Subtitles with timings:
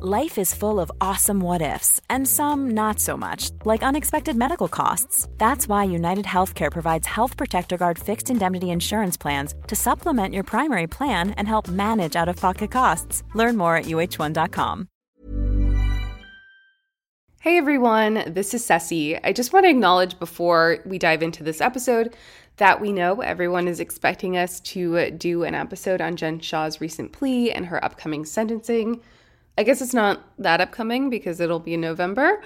[0.00, 4.68] Life is full of awesome what ifs, and some not so much, like unexpected medical
[4.68, 5.26] costs.
[5.38, 10.44] That's why United Healthcare provides Health Protector Guard fixed indemnity insurance plans to supplement your
[10.44, 13.24] primary plan and help manage out of pocket costs.
[13.34, 14.86] Learn more at uh1.com.
[17.40, 19.18] Hey everyone, this is Cesie.
[19.24, 22.14] I just want to acknowledge before we dive into this episode
[22.58, 27.10] that we know everyone is expecting us to do an episode on Jen Shah's recent
[27.10, 29.00] plea and her upcoming sentencing.
[29.58, 32.40] I guess it's not that upcoming because it'll be in November,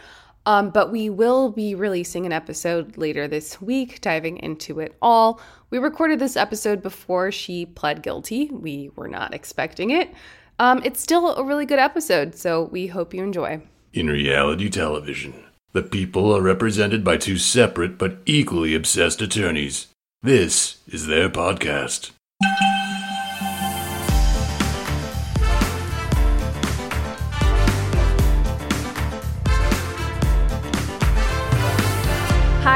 [0.46, 5.38] um, but we will be releasing an episode later this week diving into it all.
[5.68, 8.48] We recorded this episode before she pled guilty.
[8.50, 10.14] We were not expecting it.
[10.58, 13.60] Um, it's still a really good episode, so we hope you enjoy.
[13.92, 15.34] In reality television,
[15.74, 19.88] the people are represented by two separate but equally obsessed attorneys.
[20.22, 22.12] This is their podcast.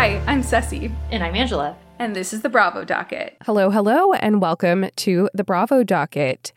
[0.06, 1.77] Hi, I'm Cesie, And I'm Angela.
[1.99, 3.39] and this is the Bravo Docket.
[3.44, 6.53] Hello, hello, and welcome to the Bravo Docket.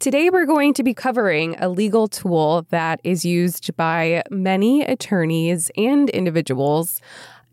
[0.00, 5.70] Today, we're going to be covering a legal tool that is used by many attorneys
[5.78, 7.00] and individuals,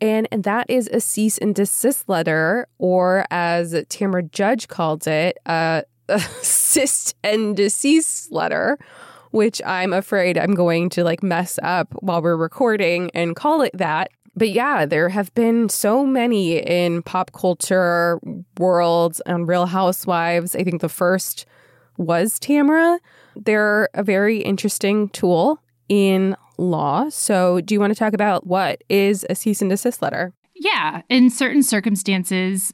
[0.02, 5.86] and that is a cease and desist letter, or as Tamra Judge called it, a
[6.10, 8.78] assist and desist letter.
[9.32, 13.78] Which I'm afraid I'm going to like mess up while we're recording and call it
[13.78, 14.10] that.
[14.38, 18.20] But yeah, there have been so many in pop culture
[18.60, 20.56] worlds and Real Housewives.
[20.56, 21.48] I think the first
[21.98, 23.00] was Tamra.
[23.36, 25.60] They're a very interesting tool
[25.90, 27.10] in law.
[27.10, 30.34] So, do you want to talk about what is a cease and desist letter?
[30.54, 31.02] Yeah.
[31.10, 32.72] In certain circumstances,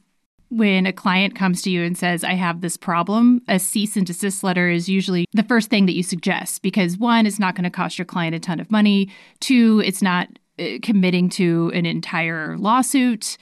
[0.50, 4.06] when a client comes to you and says, I have this problem, a cease and
[4.06, 7.64] desist letter is usually the first thing that you suggest because one, it's not going
[7.64, 9.10] to cost your client a ton of money.
[9.40, 13.38] Two, it's not Uh, committing to an entire lawsuit.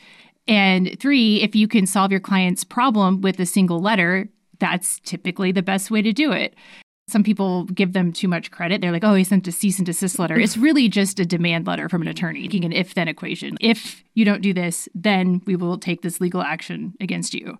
[0.48, 4.30] And three, if you can solve your client's problem with a single letter,
[4.60, 6.54] that's typically the best way to do it.
[7.08, 8.80] Some people give them too much credit.
[8.80, 10.40] They're like, oh, he sent a cease and desist letter.
[10.40, 13.58] It's really just a demand letter from an attorney, making an if then equation.
[13.60, 17.58] If you don't do this, then we will take this legal action against you.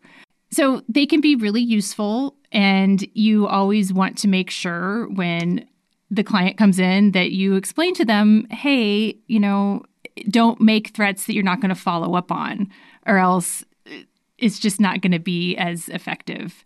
[0.51, 2.37] So they can be really useful.
[2.53, 5.69] And you always want to make sure when
[6.13, 9.83] the client comes in that you explain to them, hey, you know,
[10.29, 12.69] don't make threats that you're not going to follow up on,
[13.07, 14.03] or else uh,
[14.37, 16.65] it's just not going to be as effective.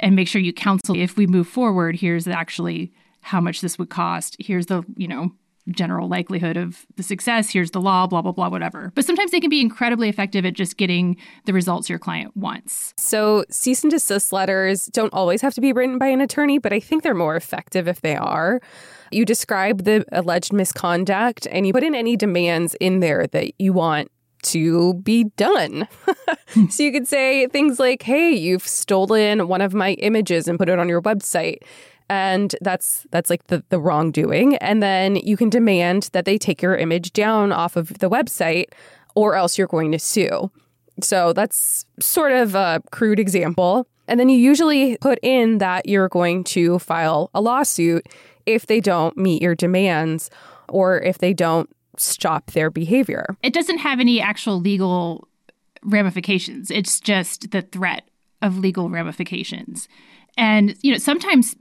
[0.00, 3.88] And make sure you counsel if we move forward, here's actually how much this would
[3.88, 4.36] cost.
[4.40, 5.30] Here's the, you know,
[5.70, 7.50] general likelihood of the success.
[7.50, 8.92] Here's the law, blah, blah, blah, whatever.
[8.94, 12.94] But sometimes they can be incredibly effective at just getting the results your client wants.
[12.96, 16.72] So, cease and desist letters don't always have to be written by an attorney, but
[16.72, 18.60] I think they're more effective if they are.
[19.10, 23.72] You describe the alleged misconduct and you put in any demands in there that you
[23.72, 24.10] want
[24.42, 25.88] to be done.
[26.70, 30.68] so you could say things like, "Hey, you've stolen one of my images and put
[30.68, 31.58] it on your website."
[32.10, 34.56] And that's that's like the the wrongdoing.
[34.56, 38.66] And then you can demand that they take your image down off of the website
[39.14, 40.50] or else you're going to sue.
[41.02, 43.86] So that's sort of a crude example.
[44.06, 48.06] And then you usually put in that you're going to file a lawsuit
[48.46, 50.30] if they don't meet your demands
[50.68, 51.68] or if they don't
[51.98, 53.36] stop their behavior.
[53.42, 55.28] It doesn't have any actual legal
[55.82, 56.70] ramifications.
[56.70, 58.08] It's just the threat
[58.40, 59.88] of legal ramifications.
[60.36, 61.56] And, you know, sometimes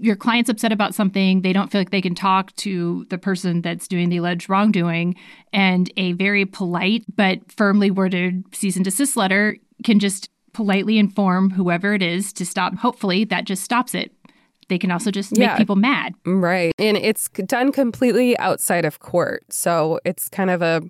[0.00, 3.62] your client's upset about something, they don't feel like they can talk to the person
[3.62, 5.14] that's doing the alleged wrongdoing,
[5.52, 11.50] and a very polite but firmly worded cease and desist letter can just politely inform
[11.50, 12.74] whoever it is to stop.
[12.76, 14.12] Hopefully, that just stops it.
[14.68, 15.48] They can also just Yeah.
[15.48, 16.14] make people mad.
[16.26, 16.72] Right.
[16.78, 19.44] And it's done completely outside of court.
[19.50, 20.82] So it's kind of a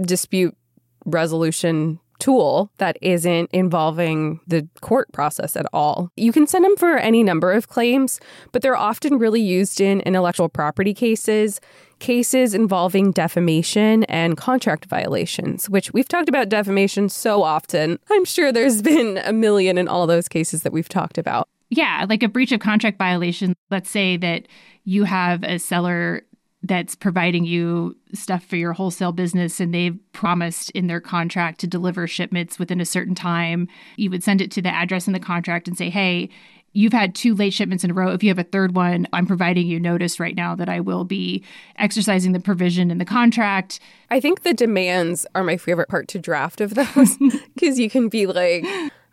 [0.00, 0.56] dispute
[1.04, 6.08] resolution tool that isn't involving the court process at all.
[6.16, 8.20] You can send them for any number of claims,
[8.52, 11.60] but they're often really used in intellectual property cases,
[11.98, 17.98] cases involving defamation and contract violations, which we've talked about defamation so often.
[18.08, 21.48] I'm sure there's been a million in all those cases that we've talked about.
[21.70, 23.54] Yeah, like a breach of contract violation.
[23.68, 24.46] Let's say that
[24.84, 26.22] you have a seller
[26.62, 31.66] that's providing you stuff for your wholesale business and they've promised in their contract to
[31.66, 33.68] deliver shipments within a certain time.
[33.96, 36.28] You would send it to the address in the contract and say, hey,
[36.74, 38.12] You've had two late shipments in a row.
[38.12, 41.04] If you have a third one, I'm providing you notice right now that I will
[41.04, 41.44] be
[41.76, 43.78] exercising the provision in the contract.
[44.10, 47.18] I think the demands are my favorite part to draft of those
[47.54, 48.64] because you can be like,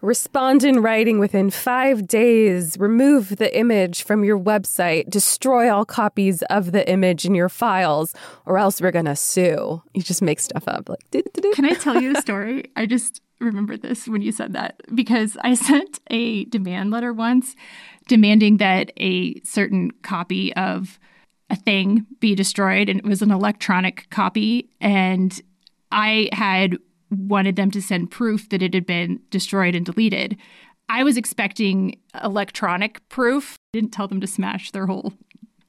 [0.01, 6.41] respond in writing within five days, remove the image from your website, destroy all copies
[6.43, 8.13] of the image in your files,
[8.45, 9.81] or else we're to sue.
[9.93, 10.89] You just make stuff up.
[10.89, 12.65] Like, "Do-do-do-do." Can I tell you a story?
[12.75, 17.55] I just remembered this when you said that because I sent a demand letter once
[18.07, 20.99] demanding that a certain copy of
[21.49, 25.41] a thing be destroyed and it was an electronic copy and
[25.91, 26.77] I had
[27.11, 30.37] wanted them to send proof that it had been destroyed and deleted.
[30.87, 33.55] I was expecting electronic proof.
[33.73, 35.13] I didn't tell them to smash their whole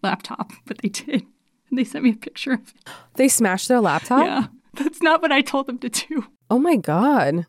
[0.02, 1.26] laptop, but they did.
[1.69, 2.90] And they sent me a picture of it.
[3.14, 4.26] they smashed their laptop?
[4.26, 4.46] Yeah.
[4.75, 6.26] That's not what I told them to do.
[6.48, 7.46] Oh my God.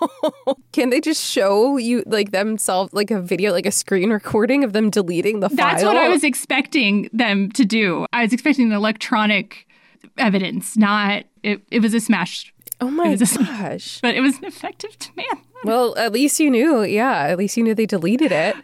[0.72, 4.72] Can they just show you like themselves, like a video, like a screen recording of
[4.72, 5.56] them deleting the file?
[5.56, 8.06] That's what I was expecting them to do.
[8.12, 9.66] I was expecting electronic
[10.16, 14.00] evidence, not it, it was a smash, Oh my It gosh.
[14.00, 15.40] but it was an effective demand.
[15.62, 16.82] Well, at least you knew.
[16.84, 18.56] Yeah, at least you knew they deleted it.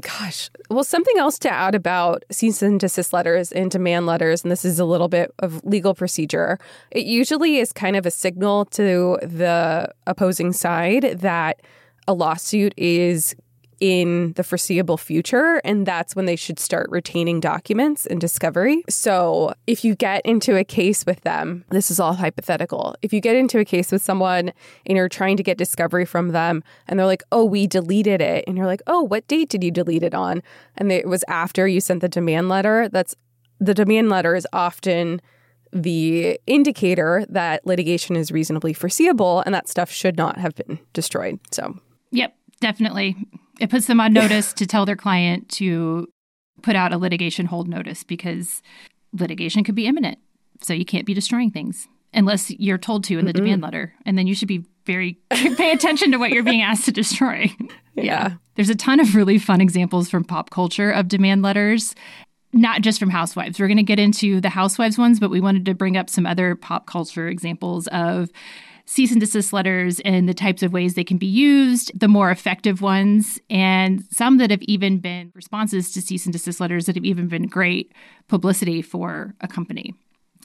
[0.00, 0.48] Gosh.
[0.70, 4.64] Well, something else to add about cease and desist letters and demand letters, and this
[4.64, 6.58] is a little bit of legal procedure.
[6.92, 11.62] It usually is kind of a signal to the opposing side that
[12.06, 13.34] a lawsuit is
[13.80, 18.82] in the foreseeable future, and that's when they should start retaining documents and discovery.
[18.88, 22.96] So, if you get into a case with them, this is all hypothetical.
[23.02, 24.52] If you get into a case with someone
[24.86, 28.44] and you're trying to get discovery from them, and they're like, oh, we deleted it,
[28.46, 30.42] and you're like, oh, what date did you delete it on?
[30.76, 33.14] And it was after you sent the demand letter, that's
[33.60, 35.20] the demand letter is often
[35.72, 41.38] the indicator that litigation is reasonably foreseeable and that stuff should not have been destroyed.
[41.50, 41.78] So,
[42.12, 43.16] Yep, definitely.
[43.60, 46.08] It puts them on notice to tell their client to
[46.62, 48.62] put out a litigation hold notice because
[49.12, 50.18] litigation could be imminent.
[50.62, 53.94] So you can't be destroying things unless you're told to in the demand letter.
[54.06, 57.50] And then you should be very pay attention to what you're being asked to destroy.
[57.94, 58.34] yeah.
[58.54, 61.94] There's a ton of really fun examples from pop culture of demand letters,
[62.52, 63.60] not just from housewives.
[63.60, 66.24] We're going to get into the housewives ones, but we wanted to bring up some
[66.24, 68.30] other pop culture examples of
[68.86, 72.30] cease and desist letters and the types of ways they can be used, the more
[72.30, 76.94] effective ones, and some that have even been responses to cease and desist letters that
[76.94, 77.92] have even been great
[78.28, 79.94] publicity for a company.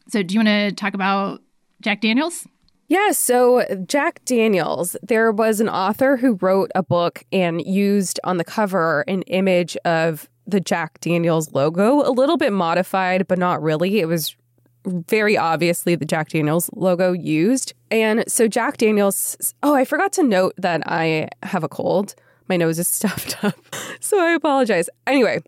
[0.09, 1.41] So, do you want to talk about
[1.81, 2.47] Jack Daniels?
[2.87, 8.35] Yeah, so Jack Daniels, there was an author who wrote a book and used on
[8.35, 13.61] the cover an image of the Jack Daniels logo, a little bit modified, but not
[13.61, 13.99] really.
[13.99, 14.35] It was
[14.85, 17.73] very obviously the Jack Daniels logo used.
[17.89, 22.15] And so Jack Daniels, oh, I forgot to note that I have a cold.
[22.47, 23.55] My nose is stuffed up.
[23.99, 24.89] So I apologize.
[25.05, 25.41] Anyway,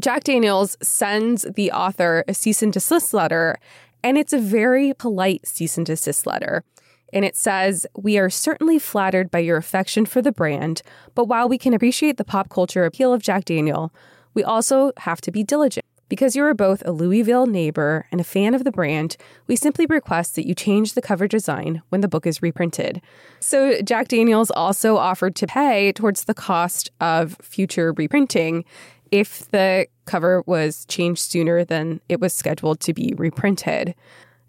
[0.00, 3.58] Jack Daniels sends the author a cease and desist letter,
[4.04, 6.64] and it's a very polite cease and desist letter.
[7.12, 10.82] And it says, We are certainly flattered by your affection for the brand,
[11.14, 13.92] but while we can appreciate the pop culture appeal of Jack Daniel,
[14.34, 15.86] we also have to be diligent.
[16.08, 19.16] Because you are both a Louisville neighbor and a fan of the brand,
[19.48, 23.00] we simply request that you change the cover design when the book is reprinted.
[23.40, 28.64] So, Jack Daniels also offered to pay towards the cost of future reprinting
[29.10, 33.94] if the cover was changed sooner than it was scheduled to be reprinted.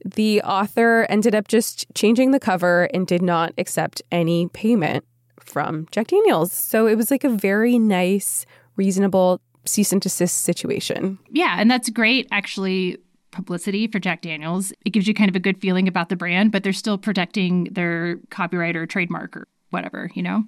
[0.05, 5.05] The author ended up just changing the cover and did not accept any payment
[5.39, 6.51] from Jack Daniels.
[6.51, 8.45] So, it was like a very nice,
[8.75, 11.19] reasonable cease and desist situation.
[11.31, 12.97] Yeah, and that's great actually
[13.31, 14.73] publicity for Jack Daniels.
[14.85, 17.65] It gives you kind of a good feeling about the brand, but they're still protecting
[17.65, 20.43] their copyright or trademark or whatever, you know?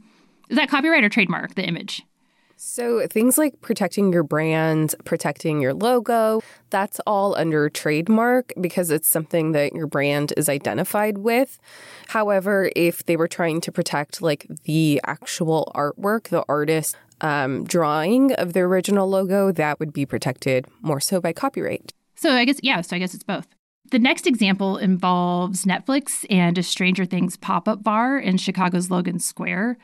[0.50, 2.04] Is that copyright or trademark, the image?
[2.62, 9.08] So, things like protecting your brand, protecting your logo, that's all under trademark because it's
[9.08, 11.58] something that your brand is identified with.
[12.08, 18.34] However, if they were trying to protect like the actual artwork, the artist um, drawing
[18.34, 21.94] of the original logo, that would be protected more so by copyright.
[22.16, 23.48] So, I guess, yeah, so I guess it's both.
[23.92, 29.20] The next example involves Netflix and a Stranger Things pop up bar in Chicago's Logan
[29.20, 29.78] Square.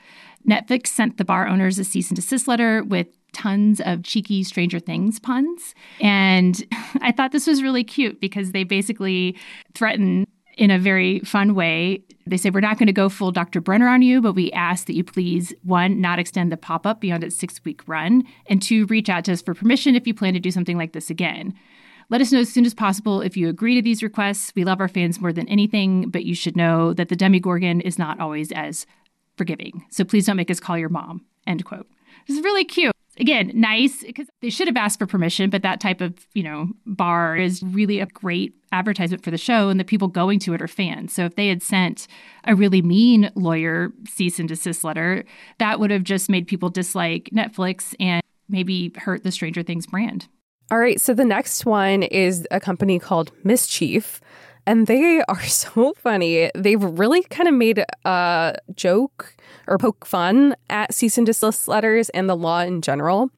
[0.47, 4.79] Netflix sent the bar owners a cease and desist letter with tons of cheeky Stranger
[4.79, 5.73] Things puns.
[6.01, 6.63] And
[7.01, 9.35] I thought this was really cute because they basically
[9.73, 10.27] threaten
[10.57, 12.03] in a very fun way.
[12.27, 13.61] They say, We're not going to go full Dr.
[13.61, 16.99] Brenner on you, but we ask that you please, one, not extend the pop up
[16.99, 20.13] beyond its six week run, and two, reach out to us for permission if you
[20.13, 21.53] plan to do something like this again.
[22.09, 24.53] Let us know as soon as possible if you agree to these requests.
[24.55, 27.99] We love our fans more than anything, but you should know that the Demogorgon is
[27.99, 28.85] not always as
[29.37, 29.85] forgiving.
[29.89, 31.25] So please don't make us call your mom.
[31.45, 31.87] End quote.
[32.27, 32.93] This is really cute.
[33.17, 36.69] Again, nice because they should have asked for permission, but that type of, you know,
[36.85, 40.61] bar is really a great advertisement for the show and the people going to it
[40.61, 41.13] are fans.
[41.13, 42.07] So if they had sent
[42.43, 45.23] a really mean lawyer cease and desist letter,
[45.59, 50.27] that would have just made people dislike Netflix and maybe hurt the Stranger Things brand.
[50.71, 54.19] All right, so the next one is a company called Mischief
[54.65, 56.49] and they are so funny.
[56.55, 59.35] They've really kind of made a joke
[59.67, 63.29] or poke fun at cease and desist letters and the law in general.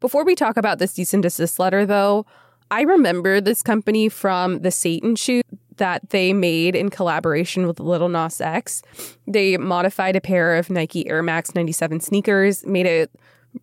[0.00, 2.26] Before we talk about the cease and desist letter, though,
[2.70, 8.08] I remember this company from the Satan shoot that they made in collaboration with Lil
[8.08, 8.82] Nas X.
[9.26, 13.10] They modified a pair of Nike Air Max 97 sneakers, made it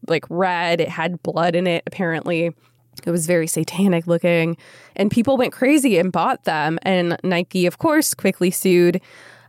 [0.07, 0.81] like red.
[0.81, 2.55] It had blood in it, apparently.
[3.07, 4.57] It was very satanic looking,
[4.95, 6.79] and people went crazy and bought them.
[6.83, 9.01] And Nike, of course, quickly sued.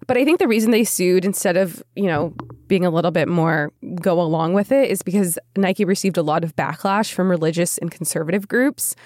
[0.07, 2.35] But I think the reason they sued instead of, you know,
[2.67, 6.43] being a little bit more go along with it is because Nike received a lot
[6.43, 8.97] of backlash from religious and conservative groups.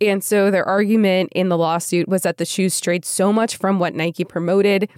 [0.00, 3.78] And so their argument in the lawsuit was that the shoes strayed so much from
[3.78, 4.88] what Nike promoted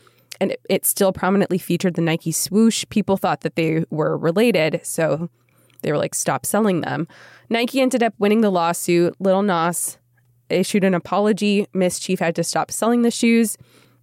[0.41, 2.85] and it still prominently featured the Nike swoosh.
[2.91, 4.81] People thought that they were related.
[4.83, 5.31] So
[5.87, 7.07] they were like, stop selling them.
[7.49, 9.15] Nike ended up winning the lawsuit.
[9.21, 9.99] Lil Nas
[10.51, 11.69] issued an apology.
[11.73, 13.57] Mischief had to stop selling the shoes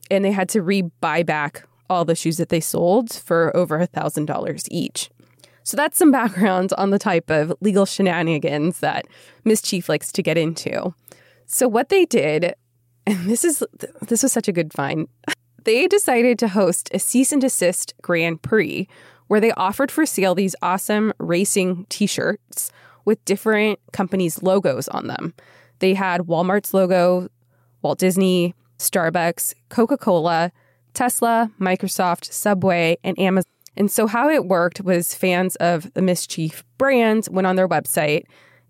[0.10, 3.80] and they had to re buy back all the shoes that they sold for over
[3.80, 5.10] a $1,000 each.
[5.64, 9.06] So that's some background on the type of legal shenanigans that
[9.44, 10.94] Mischief likes to get into.
[11.46, 12.54] So what they did,
[13.06, 13.62] and this is
[14.08, 15.10] this was such a good find.
[15.66, 18.88] They decided to host a cease and desist Grand Prix
[19.34, 22.70] where they offered for sale these awesome racing t-shirts
[23.04, 25.34] with different companies' logos on them.
[25.80, 27.30] They had Walmart's logo,
[27.82, 30.52] Walt Disney, Starbucks, Coca Cola,
[30.94, 33.50] Tesla, Microsoft, Subway, and Amazon.
[33.76, 38.26] And so, how it worked was fans of the Mischief brand went on their website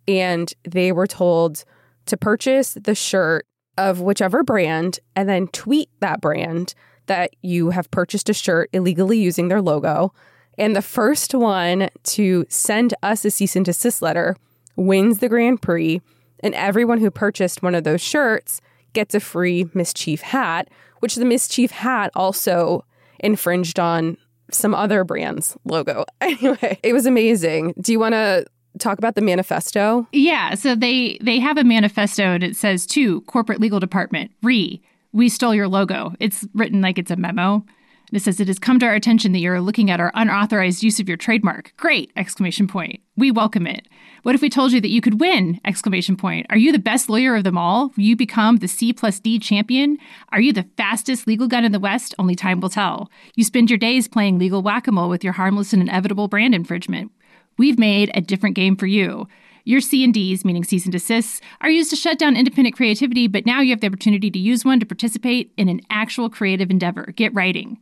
[0.07, 1.65] and they were told
[2.05, 3.45] to purchase the shirt
[3.77, 6.73] of whichever brand and then tweet that brand
[7.07, 10.13] that you have purchased a shirt illegally using their logo
[10.57, 14.35] and the first one to send us a cease and desist letter
[14.75, 16.01] wins the Grand Prix.
[16.41, 18.61] And everyone who purchased one of those shirts
[18.93, 20.69] gets a free Mischief hat,
[20.99, 22.85] which the Mischief hat also
[23.19, 24.17] infringed on
[24.51, 26.05] some other brand's logo.
[26.21, 27.73] Anyway, it was amazing.
[27.81, 28.45] Do you want to
[28.79, 30.07] talk about the manifesto?
[30.11, 34.81] Yeah, so they they have a manifesto and it says to corporate legal department, re,
[35.11, 36.13] we stole your logo.
[36.19, 37.65] It's written like it's a memo.
[38.13, 40.99] It says it has come to our attention that you're looking at our unauthorized use
[40.99, 41.73] of your trademark.
[41.77, 42.11] Great!
[42.15, 43.01] Exclamation point.
[43.17, 43.87] We welcome it.
[44.21, 45.59] What if we told you that you could win?
[45.65, 46.45] Exclamation point.
[46.49, 47.91] Are you the best lawyer of them all?
[47.97, 49.97] Will you become the C plus D champion?
[50.29, 52.13] Are you the fastest legal gun in the West?
[52.19, 53.09] Only time will tell.
[53.35, 57.11] You spend your days playing legal whack-a-mole with your harmless and inevitable brand infringement.
[57.57, 59.27] We've made a different game for you.
[59.65, 63.27] Your C and Ds, meaning cease and desists, are used to shut down independent creativity,
[63.27, 66.69] but now you have the opportunity to use one to participate in an actual creative
[66.69, 67.11] endeavor.
[67.15, 67.79] Get writing.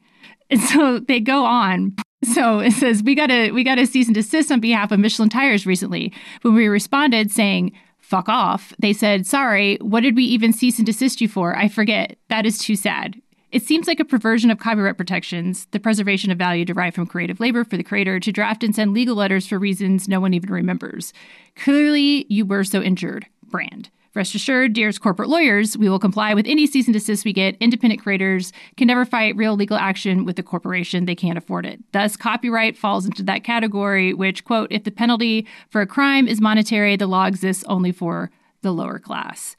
[0.51, 1.95] And so they go on.
[2.23, 4.99] So it says we got a we got a cease and desist on behalf of
[4.99, 6.13] Michelin Tires recently.
[6.43, 10.85] When we responded saying "fuck off," they said, "Sorry, what did we even cease and
[10.85, 11.57] desist you for?
[11.57, 12.17] I forget.
[12.29, 13.19] That is too sad."
[13.51, 17.41] It seems like a perversion of copyright protections, the preservation of value derived from creative
[17.41, 20.51] labor for the creator, to draft and send legal letters for reasons no one even
[20.51, 21.11] remembers.
[21.57, 23.89] Clearly, you were so injured, brand.
[24.13, 27.55] Rest assured, dearest corporate lawyers, we will comply with any cease and desist we get.
[27.61, 31.05] Independent creators can never fight real legal action with a corporation.
[31.05, 31.79] They can't afford it.
[31.93, 36.41] Thus, copyright falls into that category, which, quote, if the penalty for a crime is
[36.41, 38.29] monetary, the law exists only for
[38.61, 39.55] the lower class.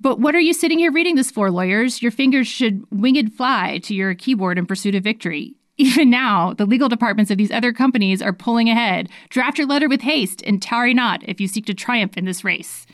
[0.00, 2.00] But what are you sitting here reading this for, lawyers?
[2.00, 5.56] Your fingers should winged fly to your keyboard in pursuit of victory.
[5.76, 9.10] Even now, the legal departments of these other companies are pulling ahead.
[9.28, 12.44] Draft your letter with haste and tarry not if you seek to triumph in this
[12.44, 12.86] race.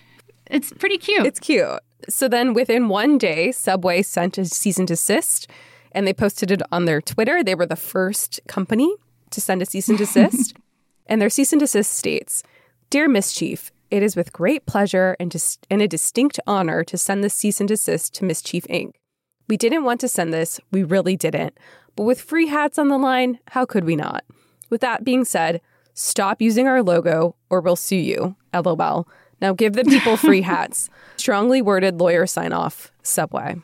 [0.50, 1.26] It's pretty cute.
[1.26, 1.80] It's cute.
[2.08, 5.48] So then within one day, Subway sent a cease and desist
[5.92, 7.42] and they posted it on their Twitter.
[7.42, 8.94] They were the first company
[9.30, 10.54] to send a cease and desist.
[11.06, 12.42] and their cease and desist states
[12.90, 17.24] Dear Mischief, it is with great pleasure and, dis- and a distinct honor to send
[17.24, 18.92] this cease and desist to Mischief Inc.
[19.48, 21.58] We didn't want to send this, we really didn't.
[21.94, 24.24] But with free hats on the line, how could we not?
[24.70, 25.60] With that being said,
[25.94, 28.36] stop using our logo or we'll sue you.
[28.52, 29.08] LOL.
[29.40, 30.88] Now give the people free hats.
[31.16, 32.90] Strongly worded lawyer sign off.
[33.02, 33.56] Subway.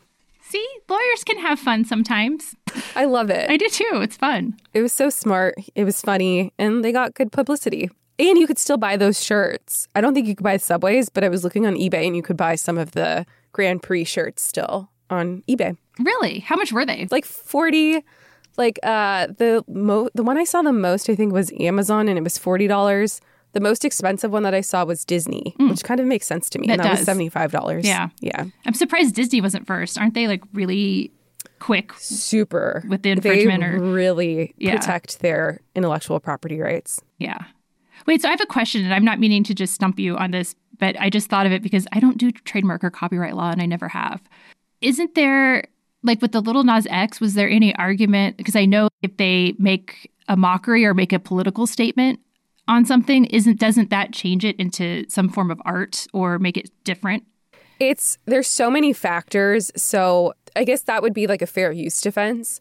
[0.48, 2.54] See, lawyers can have fun sometimes.
[2.94, 3.48] I love it.
[3.50, 4.00] I do too.
[4.02, 4.58] It's fun.
[4.74, 5.54] It was so smart.
[5.74, 7.90] It was funny, and they got good publicity.
[8.18, 9.88] And you could still buy those shirts.
[9.94, 12.22] I don't think you could buy Subways, but I was looking on eBay and you
[12.22, 15.76] could buy some of the Grand Prix shirts still on eBay.
[15.98, 16.40] Really?
[16.40, 17.08] How much were they?
[17.10, 18.04] Like 40
[18.58, 22.18] like uh the mo the one I saw the most I think was Amazon and
[22.18, 23.20] it was $40.
[23.52, 25.68] The most expensive one that I saw was Disney, mm.
[25.70, 26.66] which kind of makes sense to me.
[26.68, 27.84] That and that was $75.
[27.84, 28.08] Yeah.
[28.20, 28.46] Yeah.
[28.66, 29.98] I'm surprised Disney wasn't first.
[29.98, 31.12] Aren't they like really
[31.62, 34.76] quick super with the infringement they or really Yeah.
[34.76, 37.00] protect their intellectual property rights.
[37.18, 37.38] Yeah.
[38.06, 40.32] Wait, so I have a question, and I'm not meaning to just stump you on
[40.32, 43.50] this, but I just thought of it because I don't do trademark or copyright law,
[43.50, 44.20] and I never have.
[44.80, 45.68] Isn't there,
[46.02, 48.38] like with the Lil Nas X, was there any argument?
[48.38, 52.18] Because I know if they make a mockery or make a political statement
[52.68, 56.70] on something, isn't doesn't that change it into some form of art or make it
[56.84, 57.24] different?
[57.80, 59.72] It's there's so many factors.
[59.76, 62.60] So I guess that would be like a fair use defense.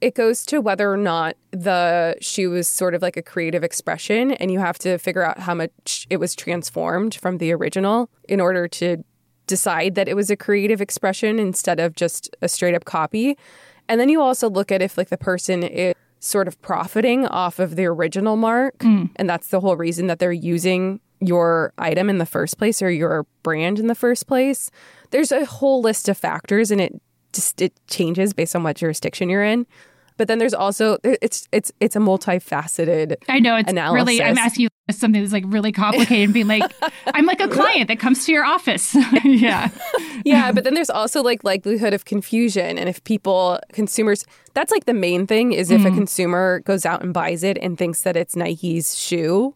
[0.00, 4.32] It goes to whether or not the shoe was sort of like a creative expression,
[4.32, 8.40] and you have to figure out how much it was transformed from the original in
[8.40, 9.02] order to
[9.48, 13.36] decide that it was a creative expression instead of just a straight up copy.
[13.88, 17.58] And then you also look at if like the person is sort of profiting off
[17.58, 19.06] of the original mark, hmm.
[19.16, 22.90] and that's the whole reason that they're using your item in the first place or
[22.90, 24.70] your brand in the first place.
[25.10, 27.00] There's a whole list of factors and it
[27.32, 29.66] just it changes based on what jurisdiction you're in.
[30.18, 33.94] But then there's also it's it's it's a multifaceted I know it's analysis.
[33.94, 34.22] really.
[34.22, 36.70] I'm asking you something that's like really complicated, and being like,
[37.06, 38.94] I'm like a client that comes to your office.
[39.24, 39.70] yeah,
[40.24, 44.86] yeah, but then there's also like likelihood of confusion and if people consumers that's like
[44.86, 45.94] the main thing is if a mm.
[45.94, 49.54] consumer goes out and buys it and thinks that it's Nike's shoe.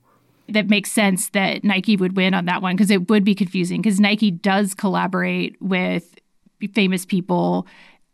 [0.48, 3.82] that makes sense that Nike would win on that one because it would be confusing
[3.82, 6.14] because Nike does collaborate with
[6.68, 7.66] famous people.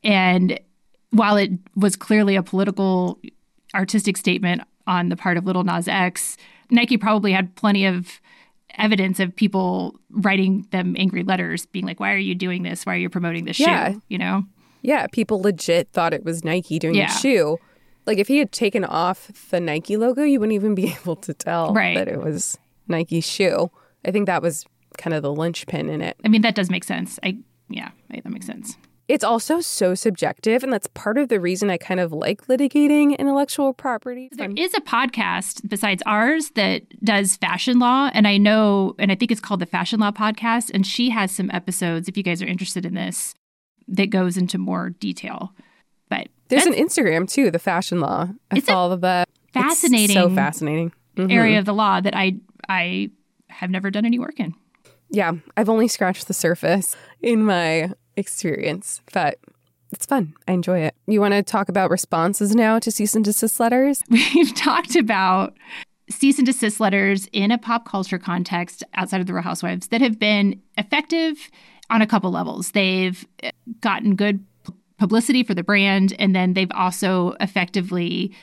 [0.03, 0.59] And
[1.11, 3.19] while it was clearly a political,
[3.75, 6.37] artistic statement on the part of Lil Nas X,
[6.71, 8.21] Nike probably had plenty of
[8.77, 12.85] evidence of people writing them angry letters being like, why are you doing this?
[12.87, 13.93] Why are you promoting this Yeah.
[13.93, 14.03] shoe?
[14.09, 14.45] You know?
[14.83, 17.07] Yeah, people legit thought it was Nike doing Yeah.
[17.09, 17.59] the shoe.
[18.07, 21.35] Like if he had taken off the Nike logo, you wouldn't even be able to
[21.35, 21.97] tell Right.
[21.97, 23.71] that it was Nike's shoe.
[24.05, 24.65] I think that was
[24.97, 26.17] kind of the linchpin in it.
[26.25, 27.19] I mean, that does make sense.
[27.23, 28.77] I, yeah, that makes sense.
[29.09, 33.17] It's also so subjective, and that's part of the reason I kind of like litigating
[33.19, 34.29] intellectual property.
[34.33, 38.11] There is a podcast besides ours that does fashion law.
[38.13, 40.71] And I know, and I think it's called the Fashion Law Podcast.
[40.75, 43.35] And she has some episodes, if you guys are interested in this,
[43.89, 45.55] that goes into more detail.
[46.11, 48.29] But There's an Instagram too, the fashion law.
[48.51, 49.27] I It's follow that.
[49.47, 50.93] It's fascinating so fascinating.
[51.17, 51.33] Mhm.
[51.33, 52.37] area of the law that I
[52.69, 53.11] I
[53.49, 54.55] have never done any work in.
[55.11, 59.39] Yeah, I've only scratched the surface in my experience, but
[59.93, 60.35] it's fun.
[60.47, 60.95] I enjoy it.
[61.07, 64.03] You want to talk about responses now to cease and desist letters?
[64.11, 65.57] We've talked about
[66.11, 70.01] cease and desist letters in a pop culture context outside of the Real Housewives that
[70.01, 71.51] have been effective
[71.91, 72.73] on a couple levels.
[72.73, 73.51] They've uh,
[73.81, 74.45] gotten good
[74.99, 78.35] publicity for the brand, and then they've also effectively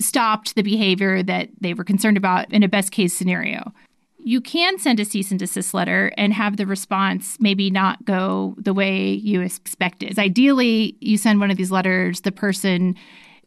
[0.00, 3.72] stopped the behavior that they were concerned about in a best case scenario.
[4.22, 8.54] You can send a cease and desist letter and have the response maybe not go
[8.58, 10.18] the way you expected.
[10.18, 12.96] Ideally, you send one of these letters, the person,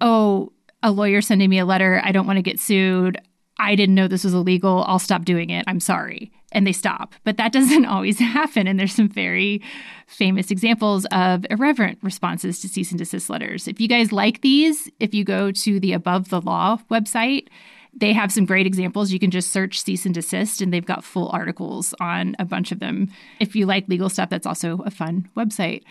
[0.01, 3.19] oh, a lawyer sending me a letter, I don't want to get sued.
[3.57, 4.83] I didn't know this was illegal.
[4.87, 5.63] I'll stop doing it.
[5.67, 6.31] I'm sorry.
[6.51, 7.13] And they stop.
[7.23, 8.67] But that doesn't always happen.
[8.67, 9.61] And there's some very
[10.07, 13.67] famous examples of irreverent responses to cease and desist letters.
[13.67, 17.47] If you guys like these, if you go to the Above the Law website,
[17.95, 19.11] they have some great examples.
[19.11, 22.71] You can just search cease and desist, and they've got full articles on a bunch
[22.71, 23.11] of them.
[23.39, 25.83] If you like legal stuff, that's also a fun website.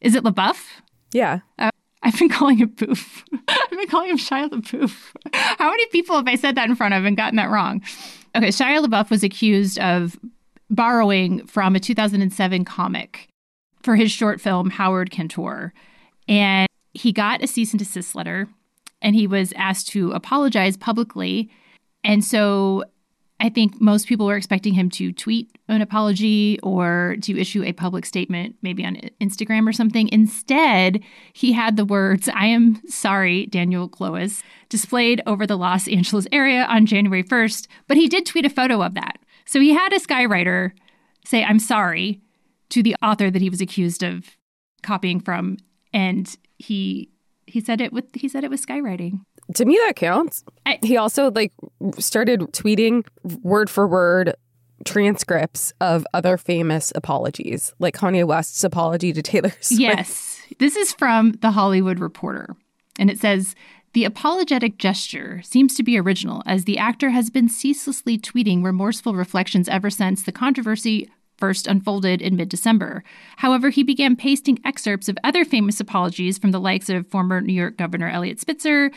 [0.00, 0.56] Is it LaBeouf?
[1.12, 1.40] Yeah.
[1.58, 1.70] Uh,
[2.02, 3.24] I've been calling him Poof.
[3.48, 5.14] I've been calling him Shia LaBeouf.
[5.58, 7.82] How many people have I said that in front of and gotten that wrong?
[8.34, 10.18] Okay, Shia LaBeouf was accused of
[10.68, 13.28] borrowing from a 2007 comic
[13.82, 15.72] for his short film Howard Cantour,
[16.28, 18.48] and he got a cease and desist letter.
[19.02, 21.50] And he was asked to apologize publicly.
[22.04, 22.84] And so
[23.38, 27.72] I think most people were expecting him to tweet an apology or to issue a
[27.72, 30.08] public statement, maybe on Instagram or something.
[30.10, 31.02] Instead,
[31.34, 36.64] he had the words, I am sorry, Daniel Clowes, displayed over the Los Angeles area
[36.64, 39.18] on January 1st, but he did tweet a photo of that.
[39.44, 40.72] So he had a skywriter
[41.24, 42.22] say, I'm sorry
[42.70, 44.36] to the author that he was accused of
[44.82, 45.58] copying from.
[45.92, 47.10] And he
[47.46, 49.20] he said it with he said it was skywriting
[49.54, 50.44] to me that counts.
[50.64, 51.52] I, he also like
[51.98, 53.06] started tweeting
[53.42, 54.34] word for word
[54.84, 59.80] transcripts of other famous apologies, like Kanye West's apology to Taylor Swift.
[59.80, 60.40] Yes.
[60.58, 62.56] This is from the Hollywood Reporter.
[62.98, 63.54] And it says
[63.92, 69.14] the apologetic gesture seems to be original, as the actor has been ceaselessly tweeting remorseful
[69.14, 73.02] reflections ever since the controversy first unfolded in mid December.
[73.36, 77.52] However, he began pasting excerpts of other famous apologies from the likes of former New
[77.52, 78.90] York Governor Eliot Spitzer,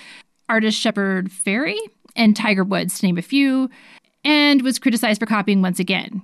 [0.47, 1.77] artist Shepard Fairey,
[2.15, 3.69] and Tiger Woods, to name a few,
[4.23, 6.21] and was criticized for copying once again.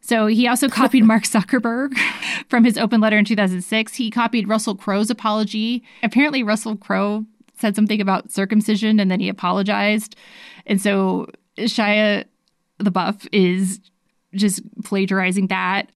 [0.00, 1.96] So he also copied Mark Zuckerberg
[2.48, 3.94] from his open letter in 2006.
[3.94, 5.84] He copied Russell Crowe's apology.
[6.02, 7.24] Apparently, Russell Crowe
[7.58, 10.16] said something about circumcision and then he apologized.
[10.66, 11.26] And so
[11.58, 12.24] Shia
[12.80, 13.80] LaBeouf is
[14.34, 15.90] just plagiarizing that.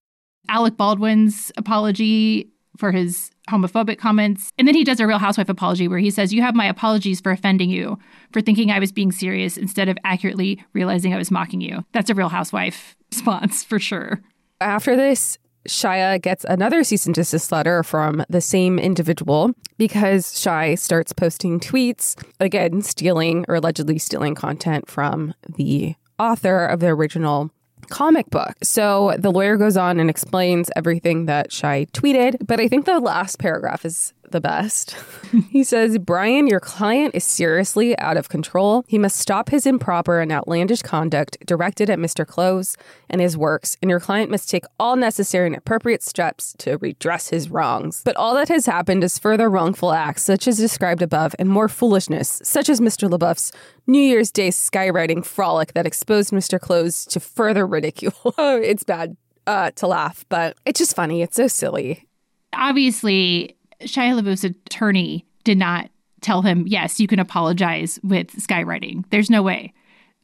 [0.48, 4.50] Alec Baldwin's apology for his homophobic comments.
[4.58, 7.20] And then he does a real housewife apology where he says, You have my apologies
[7.20, 7.98] for offending you,
[8.32, 11.84] for thinking I was being serious instead of accurately realizing I was mocking you.
[11.92, 14.20] That's a real housewife response for sure.
[14.60, 20.78] After this, Shia gets another cease and desist letter from the same individual because Shia
[20.78, 27.50] starts posting tweets, again, stealing or allegedly stealing content from the author of the original
[27.92, 28.56] comic book.
[28.62, 32.98] So the lawyer goes on and explains everything that Shia tweeted, but I think the
[32.98, 34.96] last paragraph is the best.
[35.50, 38.84] he says, Brian, your client is seriously out of control.
[38.88, 42.26] He must stop his improper and outlandish conduct directed at Mr.
[42.26, 42.76] Clowes
[43.08, 47.28] and his works, and your client must take all necessary and appropriate steps to redress
[47.28, 48.02] his wrongs.
[48.04, 51.68] But all that has happened is further wrongful acts, such as described above, and more
[51.68, 53.08] foolishness, such as Mr.
[53.08, 53.52] LaBeouf's
[53.86, 56.58] New Year's Day skywriting frolic that exposed Mr.
[56.58, 58.14] Clowes to further ridicule.
[58.38, 59.16] it's bad
[59.46, 61.22] uh, to laugh, but it's just funny.
[61.22, 62.06] It's so silly.
[62.52, 65.90] Obviously, Shia LaBeouf's attorney did not
[66.20, 69.04] tell him, yes, you can apologize with skywriting.
[69.10, 69.72] There's no way.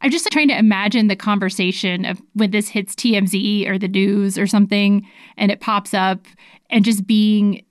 [0.00, 4.38] I'm just trying to imagine the conversation of when this hits TMZ or the news
[4.38, 6.20] or something and it pops up
[6.70, 7.64] and just being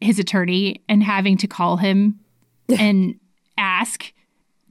[0.00, 2.20] his attorney and having to call him
[2.78, 3.18] and
[3.58, 4.12] ask,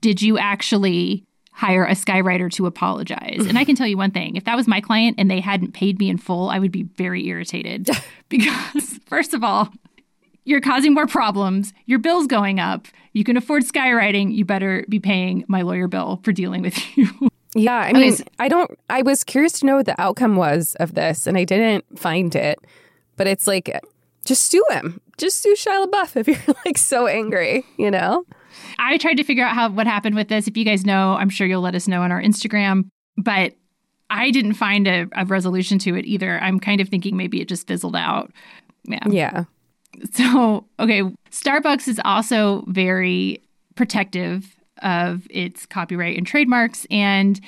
[0.01, 3.45] did you actually hire a skywriter to apologize?
[3.45, 5.73] And I can tell you one thing if that was my client and they hadn't
[5.73, 7.89] paid me in full, I would be very irritated
[8.29, 9.69] because, first of all,
[10.45, 11.73] you're causing more problems.
[11.85, 12.87] Your bill's going up.
[13.13, 14.33] You can afford skywriting.
[14.33, 17.07] You better be paying my lawyer bill for dealing with you.
[17.55, 18.71] Yeah, I mean, I don't.
[18.89, 22.35] I was curious to know what the outcome was of this, and I didn't find
[22.35, 22.57] it.
[23.15, 23.69] But it's like,
[24.25, 24.99] just sue him.
[25.17, 28.25] Just sue Shia LaBeouf if you're like so angry, you know.
[28.79, 30.47] I tried to figure out how what happened with this.
[30.47, 32.89] If you guys know, I'm sure you'll let us know on our Instagram.
[33.17, 33.53] But
[34.09, 36.39] I didn't find a, a resolution to it either.
[36.39, 38.31] I'm kind of thinking maybe it just fizzled out.
[38.85, 39.07] Yeah.
[39.07, 39.43] Yeah.
[40.11, 43.43] So, okay, Starbucks is also very
[43.75, 46.85] protective of its copyright and trademarks.
[46.91, 47.39] And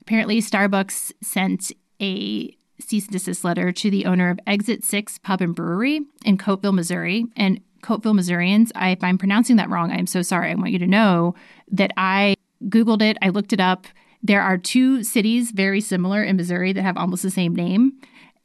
[0.00, 5.40] apparently, Starbucks sent a cease and desist letter to the owner of Exit 6 Pub
[5.40, 7.26] and Brewery in Coatesville, Missouri.
[7.36, 10.50] And Coatesville, Missourians, I, if I'm pronouncing that wrong, I'm so sorry.
[10.50, 11.34] I want you to know
[11.70, 13.86] that I Googled it, I looked it up.
[14.22, 17.94] There are two cities very similar in Missouri that have almost the same name.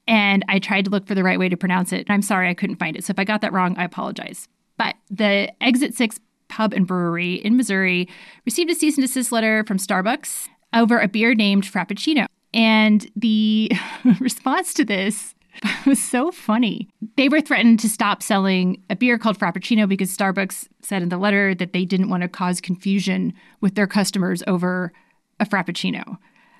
[0.08, 2.06] And I tried to look for the right way to pronounce it.
[2.10, 3.04] I'm sorry I couldn't find it.
[3.04, 4.48] So if I got that wrong, I apologize.
[4.78, 8.08] But the Exit 6 Pub and Brewery in Missouri
[8.46, 12.28] received a cease and desist letter from Starbucks over a beer named Frappuccino.
[12.54, 13.72] And the
[14.20, 15.36] response to this
[15.86, 16.88] was so funny.
[17.16, 21.18] They were threatened to stop selling a beer called Frappuccino because Starbucks said in the
[21.18, 24.94] letter that they didn't want to cause confusion with their customers over
[25.40, 26.18] a Frappuccino.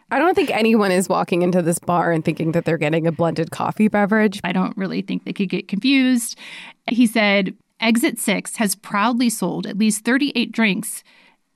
[0.10, 3.12] I don't think anyone is walking into this bar and thinking that they're getting a
[3.12, 4.40] blended coffee beverage.
[4.44, 6.38] I don't really think they could get confused.
[6.90, 11.04] He said Exit 6 has proudly sold at least 38 drinks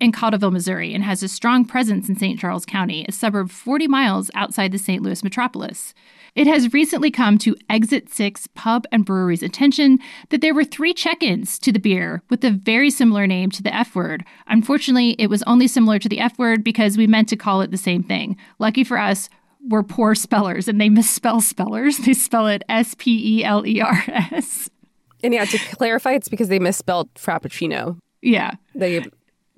[0.02, 2.40] in Cottleville, Missouri, and has a strong presence in St.
[2.40, 5.04] Charles County, a suburb 40 miles outside the St.
[5.04, 5.94] Louis metropolis.
[6.34, 10.96] It has recently come to Exit 6 Pub and Brewery's attention that there were three
[10.96, 14.26] check ins to the beer with a very similar name to the F word.
[14.48, 17.70] Unfortunately, it was only similar to the F word because we meant to call it
[17.70, 18.36] the same thing.
[18.58, 19.30] Lucky for us,
[19.70, 22.00] we're poor spellers and they misspell spellers.
[22.00, 24.68] They spell it S P E L E R S.
[25.24, 28.00] And yeah, to clarify, it's because they misspelled Frappuccino.
[28.24, 28.56] Yeah.
[28.74, 29.04] They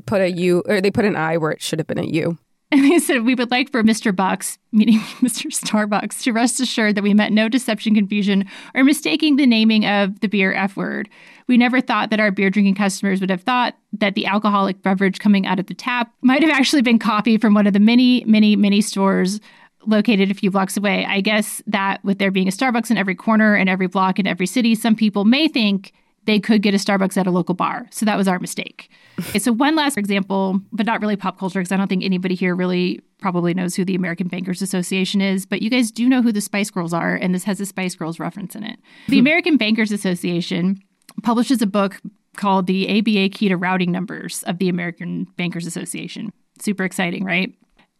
[0.05, 2.37] put a U or they put an I where it should have been a U.
[2.73, 4.15] And they said, We would like for Mr.
[4.15, 5.45] Bucks, meaning Mr.
[5.45, 10.19] Starbucks, to rest assured that we meant no deception, confusion, or mistaking the naming of
[10.21, 11.07] the beer F word.
[11.47, 15.19] We never thought that our beer drinking customers would have thought that the alcoholic beverage
[15.19, 18.23] coming out of the tap might have actually been coffee from one of the many,
[18.25, 19.39] many, many stores
[19.85, 21.05] located a few blocks away.
[21.05, 24.25] I guess that with there being a Starbucks in every corner and every block in
[24.25, 25.93] every city, some people may think
[26.25, 27.87] they could get a Starbucks at a local bar.
[27.91, 28.89] So that was our mistake.
[29.19, 32.35] okay, so one last example, but not really pop culture, because I don't think anybody
[32.35, 36.21] here really probably knows who the American Bankers Association is, but you guys do know
[36.21, 38.79] who the Spice Girls are, and this has a Spice Girls reference in it.
[39.07, 39.25] The hmm.
[39.25, 40.81] American Bankers Association
[41.21, 42.01] publishes a book
[42.35, 46.31] called The ABA Key to Routing Numbers of the American Bankers Association.
[46.59, 47.53] Super exciting, right?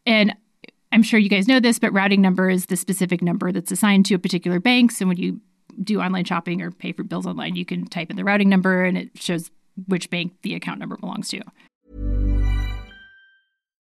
[0.05, 0.35] And
[0.91, 4.05] I'm sure you guys know this, but routing number is the specific number that's assigned
[4.07, 4.91] to a particular bank.
[4.91, 5.41] So when you
[5.81, 8.83] do online shopping or pay for bills online, you can type in the routing number
[8.83, 9.51] and it shows
[9.87, 11.41] which bank the account number belongs to.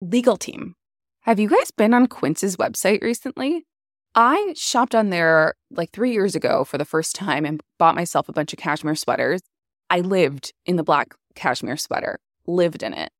[0.00, 0.76] Legal team.
[1.22, 3.66] Have you guys been on Quince's website recently?
[4.14, 8.28] I shopped on there like three years ago for the first time and bought myself
[8.28, 9.40] a bunch of cashmere sweaters.
[9.90, 13.10] I lived in the black cashmere sweater, lived in it.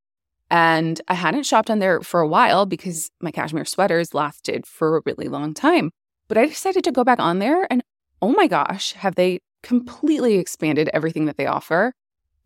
[0.52, 4.96] And I hadn't shopped on there for a while because my cashmere sweaters lasted for
[4.96, 5.90] a really long time.
[6.28, 7.82] But I decided to go back on there and
[8.22, 11.92] oh my gosh, have they completely expanded everything that they offer?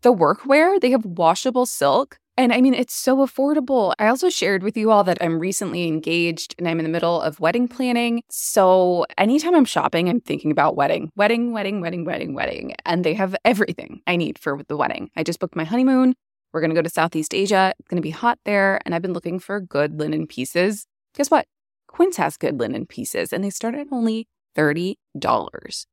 [0.01, 2.17] The workwear, they have washable silk.
[2.35, 3.93] And I mean, it's so affordable.
[3.99, 7.21] I also shared with you all that I'm recently engaged and I'm in the middle
[7.21, 8.23] of wedding planning.
[8.31, 12.73] So anytime I'm shopping, I'm thinking about wedding, wedding, wedding, wedding, wedding, wedding.
[12.85, 15.11] And they have everything I need for the wedding.
[15.15, 16.15] I just booked my honeymoon.
[16.53, 17.73] We're going to go to Southeast Asia.
[17.77, 18.79] It's going to be hot there.
[18.83, 20.87] And I've been looking for good linen pieces.
[21.15, 21.45] Guess what?
[21.87, 25.85] Quince has good linen pieces and they start at only $30.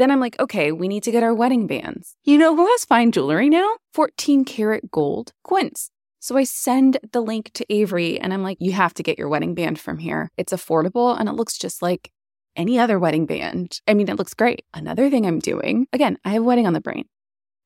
[0.00, 2.16] Then I'm like, okay, we need to get our wedding bands.
[2.24, 3.76] You know who has fine jewelry now?
[3.92, 5.90] 14 karat gold Quince.
[6.18, 9.28] So I send the link to Avery and I'm like, you have to get your
[9.28, 10.30] wedding band from here.
[10.38, 12.12] It's affordable and it looks just like
[12.56, 13.82] any other wedding band.
[13.86, 14.64] I mean, it looks great.
[14.72, 17.04] Another thing I'm doing, again, I have wedding on the brain.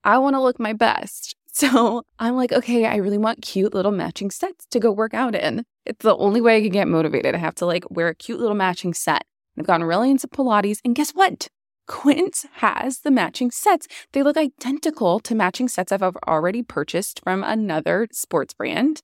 [0.02, 1.36] I want to look my best.
[1.56, 5.36] So I'm like, okay, I really want cute little matching sets to go work out
[5.36, 5.64] in.
[5.86, 7.36] It's the only way I can get motivated.
[7.36, 9.22] I have to like wear a cute little matching set.
[9.56, 11.46] I've gone really into Pilates, and guess what?
[11.86, 13.86] Quince has the matching sets.
[14.12, 19.00] They look identical to matching sets I've already purchased from another sports brand.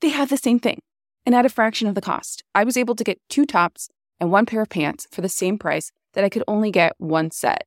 [0.00, 0.80] They have the same thing
[1.26, 2.42] and at a fraction of the cost.
[2.54, 3.88] I was able to get two tops
[4.20, 7.30] and one pair of pants for the same price that I could only get one
[7.30, 7.64] set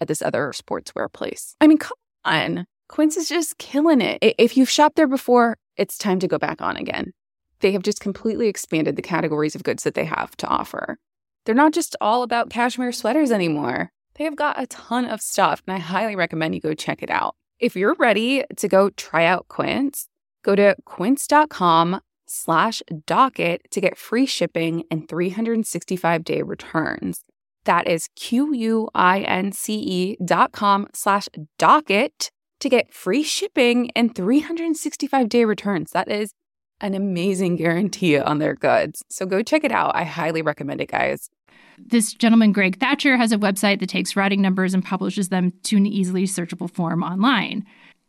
[0.00, 1.56] at this other sportswear place.
[1.60, 2.66] I mean, come on.
[2.88, 4.18] Quince is just killing it.
[4.38, 7.12] If you've shopped there before, it's time to go back on again.
[7.60, 10.98] They have just completely expanded the categories of goods that they have to offer.
[11.44, 13.90] They're not just all about cashmere sweaters anymore.
[14.14, 17.10] They have got a ton of stuff, and I highly recommend you go check it
[17.10, 17.34] out.
[17.58, 20.08] If you're ready to go try out Quince,
[20.42, 27.24] go to quince.com slash docket to get free shipping and 365 day returns.
[27.64, 31.28] That is Q-U-I-N-C-E dot com slash
[31.58, 35.92] docket to get free shipping and 365 day returns.
[35.92, 36.32] That is
[36.82, 39.02] an amazing guarantee on their goods.
[39.08, 39.94] So go check it out.
[39.94, 41.30] I highly recommend it, guys.
[41.78, 45.76] This gentleman, Greg Thatcher, has a website that takes routing numbers and publishes them to
[45.76, 47.64] an easily searchable form online.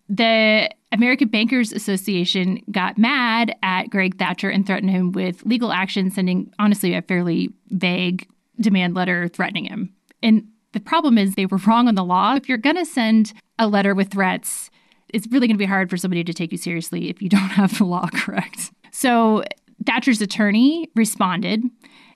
[0.09, 6.11] The American Bankers Association got mad at Greg Thatcher and threatened him with legal action,
[6.11, 8.27] sending, honestly, a fairly vague
[8.59, 9.93] demand letter threatening him.
[10.21, 12.35] And the problem is they were wrong on the law.
[12.35, 14.69] If you're going to send a letter with threats,
[15.13, 17.39] it's really going to be hard for somebody to take you seriously if you don't
[17.49, 18.71] have the law correct.
[18.91, 19.43] So
[19.85, 21.63] Thatcher's attorney responded,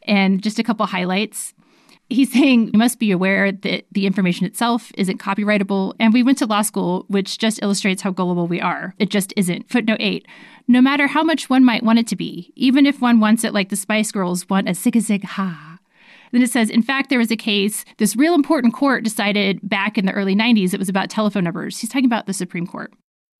[0.03, 1.53] and just a couple highlights.
[2.09, 6.37] He's saying you must be aware that the information itself isn't copyrightable, and we went
[6.37, 8.95] to law school, which just illustrates how gullible we are.
[8.97, 9.69] It just isn't.
[9.69, 10.25] Footnote 8
[10.69, 13.53] No matter how much one might want it to be, even if one wants it
[13.53, 15.76] like the Spice Girls want a zig a zig ha.
[16.31, 19.97] Then it says, in fact, there was a case, this real important court decided back
[19.97, 21.79] in the early 90s, it was about telephone numbers.
[21.79, 22.91] He's talking about the Supreme Court.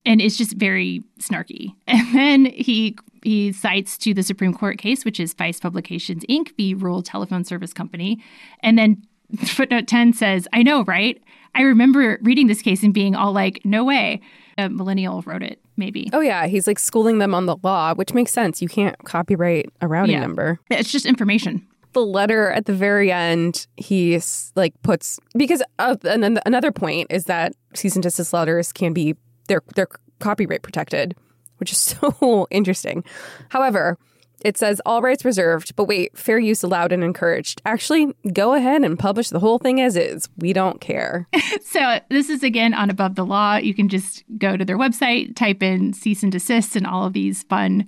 [0.05, 1.73] And it's just very snarky.
[1.87, 6.55] And then he he cites to the Supreme Court case, which is Feist Publications Inc.,
[6.55, 6.73] v.
[6.73, 8.23] Rural Telephone Service Company.
[8.63, 9.03] And then
[9.45, 11.21] footnote 10 says, I know, right?
[11.55, 14.21] I remember reading this case and being all like, no way.
[14.59, 16.09] A millennial wrote it, maybe.
[16.13, 16.47] Oh, yeah.
[16.47, 18.61] He's like schooling them on the law, which makes sense.
[18.61, 20.21] You can't copyright a routing Yeah.
[20.21, 20.59] number.
[20.71, 21.67] It's just information.
[21.97, 24.21] The letter at the very end, he
[24.55, 28.93] like puts because uh, and then another point is that cease and desist letters can
[28.93, 29.15] be
[29.47, 29.87] they're they're
[30.19, 31.15] copyright protected,
[31.57, 33.03] which is so interesting.
[33.49, 33.97] However,
[34.45, 37.63] it says all rights reserved, but wait, fair use allowed and encouraged.
[37.65, 40.29] Actually, go ahead and publish the whole thing as is.
[40.37, 41.27] We don't care.
[41.63, 43.55] So this is again on Above the Law.
[43.55, 47.13] You can just go to their website, type in cease and desist, and all of
[47.13, 47.87] these fun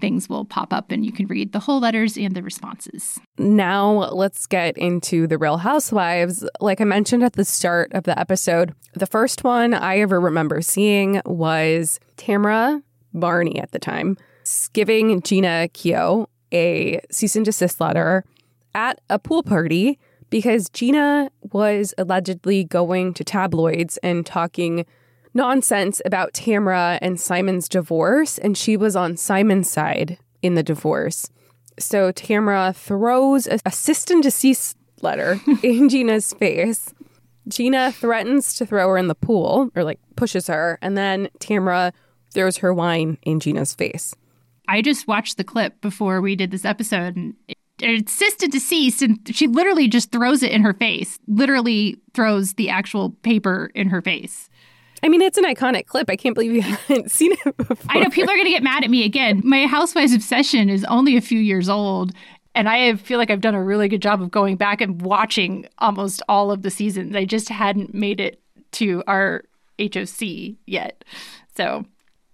[0.00, 3.18] things will pop up, and you can read the whole letters and the responses.
[3.38, 6.44] Now let's get into the Real Housewives.
[6.60, 10.62] Like I mentioned at the start of the episode, the first one I ever remember
[10.62, 14.16] seeing was Tamra Barney at the time
[14.72, 18.24] giving Jeana Keough a cease and desist letter
[18.74, 19.98] at a pool party
[20.30, 24.84] because Jeana was allegedly going to tabloids and talking
[25.34, 31.30] nonsense about Tamra and Simon's divorce, and she was on Simon's side in the divorce.
[31.78, 36.94] So Tamra throws a, a cease and desist letter in Jeana's face.
[37.48, 41.92] Jeana threatens to throw her in the pool, or like pushes her, and then Tamra
[42.32, 44.14] throws her wine in Jeana's face.
[44.66, 49.02] I just watched the clip before we did this episode, and it, it's and deceased,
[49.02, 51.18] and she literally just throws it in her face.
[51.26, 54.48] Literally throws the actual paper in her face.
[55.04, 56.08] I mean, it's an iconic clip.
[56.08, 57.76] I can't believe you haven't seen it before.
[57.90, 59.42] I know people are going to get mad at me again.
[59.44, 62.12] My Housewives obsession is only a few years old.
[62.54, 65.66] And I feel like I've done a really good job of going back and watching
[65.78, 67.14] almost all of the seasons.
[67.14, 68.40] I just hadn't made it
[68.72, 69.44] to our
[69.78, 71.04] HOC yet.
[71.56, 71.84] So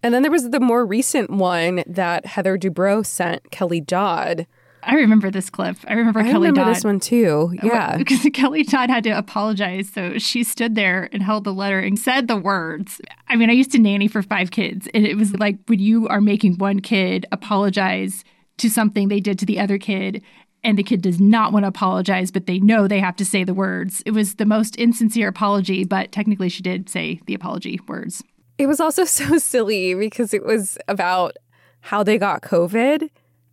[0.02, 4.46] And then there was the more recent one that Heather Dubrow sent Kelly Dodd.
[4.82, 5.76] I remember this clip.
[5.86, 6.76] I remember I Kelly remember Dodd.
[6.76, 7.54] this one too.
[7.62, 7.96] Yeah.
[8.00, 9.90] Because Kelly Dodd had to apologize.
[9.90, 13.00] So she stood there and held the letter and said the words.
[13.28, 16.08] I mean, I used to nanny for five kids, and it was like when you
[16.08, 18.24] are making one kid apologize
[18.58, 20.22] to something they did to the other kid,
[20.62, 23.44] and the kid does not want to apologize, but they know they have to say
[23.44, 24.02] the words.
[24.06, 28.22] It was the most insincere apology, but technically she did say the apology words.
[28.58, 31.36] It was also so silly because it was about
[31.80, 33.08] how they got COVID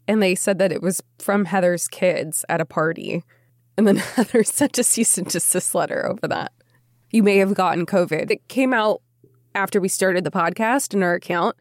[0.07, 3.23] and they said that it was from Heather's kids at a party.
[3.77, 6.51] And then Heather sent a cease and desist letter over that.
[7.11, 8.31] You may have gotten COVID.
[8.31, 9.01] It came out
[9.55, 11.55] after we started the podcast in our account,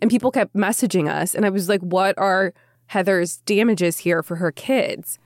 [0.00, 1.34] and people kept messaging us.
[1.34, 2.52] And I was like, what are
[2.86, 5.18] Heather's damages here for her kids?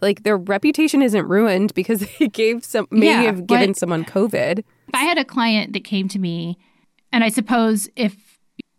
[0.00, 4.60] Like their reputation isn't ruined because they gave some may Yeah, have given someone COVID.
[4.60, 6.58] If I had a client that came to me,
[7.12, 8.38] and I suppose if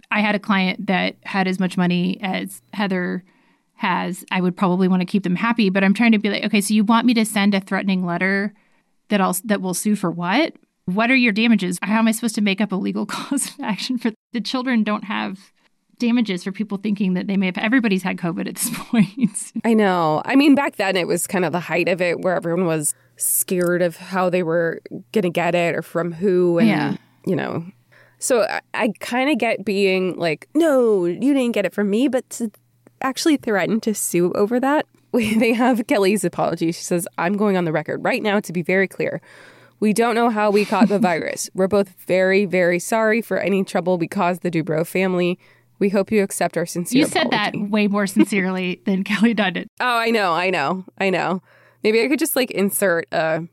[0.09, 3.23] I had a client that had as much money as Heather
[3.81, 5.69] has, I would probably want to keep them happy.
[5.69, 8.05] But I'm trying to be like, okay, so you want me to send a threatening
[8.05, 8.53] letter
[9.09, 10.53] that I'll that will sue for what?
[10.85, 11.77] What are your damages?
[11.83, 14.83] How am I supposed to make up a legal cause of action for the children?
[14.83, 15.37] Don't have
[15.99, 17.57] damages for people thinking that they may have.
[17.59, 19.51] Everybody's had COVID at this point.
[19.63, 20.21] I know.
[20.25, 22.95] I mean, back then it was kind of the height of it where everyone was
[23.17, 26.57] scared of how they were going to get it or from who.
[26.57, 26.95] And, Yeah.
[27.27, 27.65] you know,
[28.17, 32.07] so I, I kind of get being like, no, you didn't get it from me,
[32.07, 32.51] but to
[33.01, 34.85] actually threatened to sue over that.
[35.13, 36.71] They have Kelly's apology.
[36.71, 39.21] She says, I'm going on the record right now to be very clear.
[39.81, 41.49] We don't know how we caught the virus.
[41.53, 45.37] We're both very, very sorry for any trouble we caused the Dubrow family.
[45.79, 49.55] We hope you accept our sincere you said that way more sincerely than Kelly Dodd
[49.55, 49.67] did.
[49.79, 51.41] Oh, I know, I know, I know.
[51.83, 53.47] Maybe I could just like insert a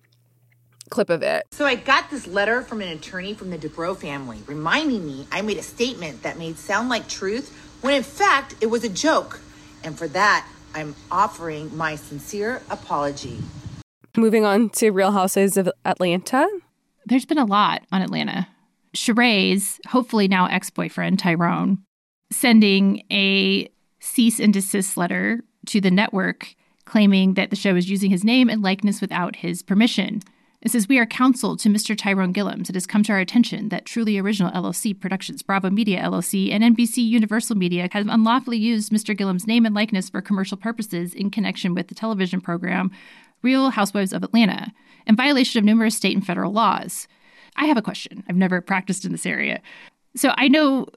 [0.91, 1.45] clip of it.
[1.51, 5.43] So I got this letter from an attorney from the Dubrow family reminding me I
[5.43, 9.41] made a statement that made sound like truth when in fact it was a joke.
[9.85, 13.39] And for that, I'm offering my sincere apology.
[14.17, 16.49] Moving on to Real Houses of Atlanta.
[17.07, 18.49] There's been a lot on Atlanta.
[18.95, 21.79] Sheree's, hopefully now ex boyfriend, Tyrone,
[22.31, 23.71] sending a
[24.01, 26.55] cease and desist letter to the network
[26.85, 30.23] claiming that the show is using his name and likeness without his permission.
[30.61, 31.97] It says, We are counsel to Mr.
[31.97, 32.69] Tyrone Gillums.
[32.69, 36.65] It has come to our attention that Truly Original LLC Productions, Bravo Media LLC, and
[36.65, 39.17] NBC Universal Media have unlawfully used Mr.
[39.17, 42.91] Gillums' name and likeness for commercial purposes in connection with the television program
[43.41, 44.73] Real Housewives of Atlanta,
[45.07, 47.07] in violation of numerous state and federal laws.
[47.55, 48.25] I have a question.
[48.29, 49.61] I've never practiced in this area.
[50.17, 50.89] So I know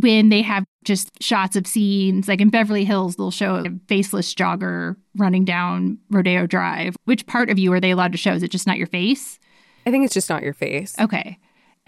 [0.00, 4.32] when they have just shots of scenes, like in Beverly Hills, they'll show a faceless
[4.32, 6.94] jogger running down Rodeo Drive.
[7.04, 8.32] Which part of you are they allowed to show?
[8.32, 9.40] Is it just not your face?
[9.86, 10.94] I think it's just not your face.
[11.00, 11.38] Okay.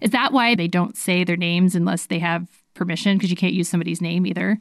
[0.02, 3.16] Is that why they don't say their names unless they have permission?
[3.16, 4.58] Because you can't use somebody's name either.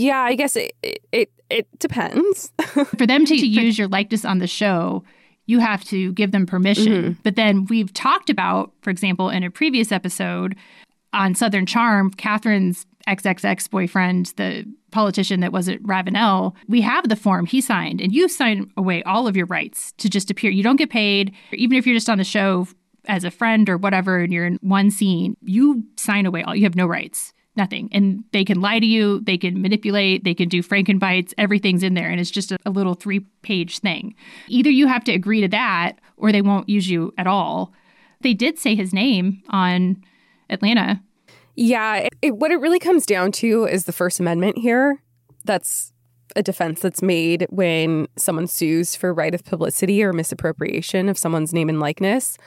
[0.00, 0.72] Yeah, I guess it
[1.12, 2.52] it, it depends.
[2.96, 5.04] For them to use your likeness on the show,
[5.46, 6.92] you have to give them permission.
[6.92, 7.20] Mm-hmm.
[7.22, 10.56] But then we've talked about, for example, in a previous episode
[11.12, 17.46] on Southern Charm, Kathryn's XXX boyfriend, the politician that wasn't Ravenel, we have the form
[17.46, 20.50] he signed, and you sign away all of your rights to just appear.
[20.50, 22.68] You don't get paid, even if you're just on the show
[23.06, 26.54] as a friend or whatever, and you're in one scene, you sign away all.
[26.54, 30.34] You have no rights, nothing, and they can lie to you, they can manipulate, they
[30.34, 31.32] can do Frankenbites.
[31.38, 34.14] Everything's in there, and it's just a, a little three-page thing.
[34.48, 37.72] Either you have to agree to that, or they won't use you at all.
[38.20, 40.02] They did say his name on
[40.50, 41.02] Atlanta
[41.60, 45.02] yeah, it, what it really comes down to is the First Amendment here.
[45.44, 45.92] That's
[46.36, 51.52] a defense that's made when someone sues for right of publicity or misappropriation of someone's
[51.52, 52.38] name and likeness.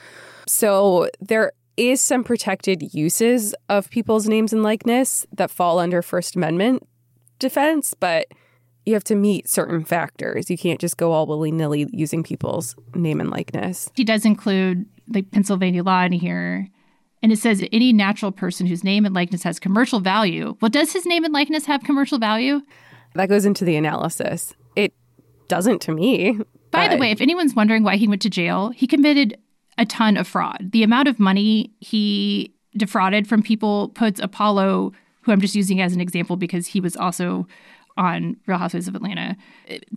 [0.46, 6.34] So there is some protected uses of people's names and likeness that fall under First
[6.34, 6.88] Amendment
[7.38, 8.28] defense, but
[8.86, 10.48] you have to meet certain factors.
[10.48, 13.90] You can't just go all willy nilly using people's name and likeness.
[13.94, 16.70] He does include the Pennsylvania law in here
[17.22, 20.56] and it says any natural person whose name and likeness has commercial value.
[20.60, 22.62] Well, does his name and likeness have commercial value?
[23.14, 24.54] That goes into the analysis.
[24.74, 24.92] It
[25.48, 26.38] doesn't to me.
[26.70, 29.38] By the way, if anyone's wondering why he went to jail, he committed
[29.76, 30.70] a ton of fraud.
[30.72, 34.92] The amount of money he defrauded from people puts Apollo,
[35.22, 37.46] who I'm just using as an example because he was also
[37.96, 39.36] on Real Housewives of Atlanta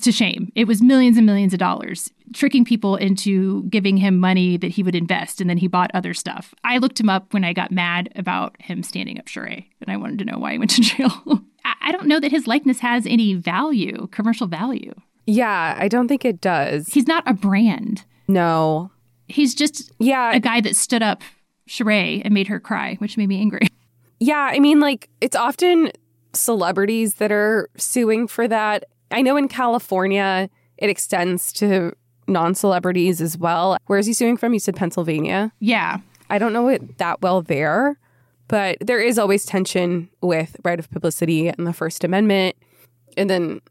[0.02, 0.52] to shame.
[0.56, 4.84] It was millions and millions of dollars, tricking people into giving him money that he
[4.84, 6.54] would invest, and then he bought other stuff.
[6.64, 9.98] I looked him up when I got mad about him standing up Sheree, and I
[9.98, 11.42] wanted to know why he went to jail.
[11.82, 14.94] I don't know that his likeness has any value, commercial value.
[15.26, 16.88] Yeah, I don't think it does.
[16.90, 18.04] He's not a brand.
[18.28, 18.92] No.
[19.28, 21.24] He's just yeah a guy that stood up
[21.68, 23.68] Sheree and made her cry, which made me angry.
[24.20, 25.92] Yeah, I mean, like, it's often
[26.36, 28.86] celebrities that are suing for that.
[29.12, 31.94] I know in California, it extends to
[32.28, 33.78] non celebrities as well.
[33.88, 34.54] Where is he suing from?
[34.54, 35.52] You said Pennsylvania?
[35.60, 36.00] Yeah.
[36.30, 38.00] I don't know it that well there,
[38.48, 42.56] but there is always tension with right of publicity and the First Amendment.
[43.16, 43.62] And then,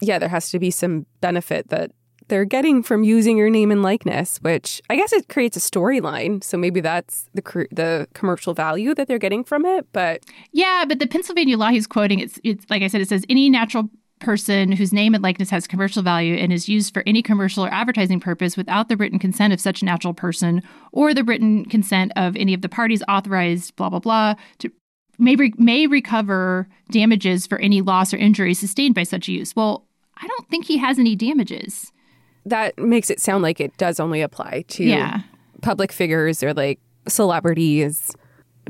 [0.00, 1.90] yeah, there has to be some benefit that
[2.28, 6.42] they're getting from using your name and likeness, which I guess it creates a storyline.
[6.42, 9.86] So maybe that's the the commercial value that they're getting from it.
[9.92, 13.24] But yeah, but the Pennsylvania law he's quoting, it's it's like I said, it says
[13.28, 13.88] any natural
[14.20, 17.72] person whose name and likeness has commercial value and is used for any commercial or
[17.72, 20.62] advertising purpose without the written consent of such natural person
[20.92, 24.70] or the written consent of any of the parties authorized, blah blah blah, to
[25.18, 29.54] may re- may recover damages for any loss or injury sustained by such use.
[29.54, 31.92] Well, I don't think he has any damages
[32.46, 35.20] that makes it sound like it does only apply to yeah.
[35.60, 38.14] public figures or like celebrities,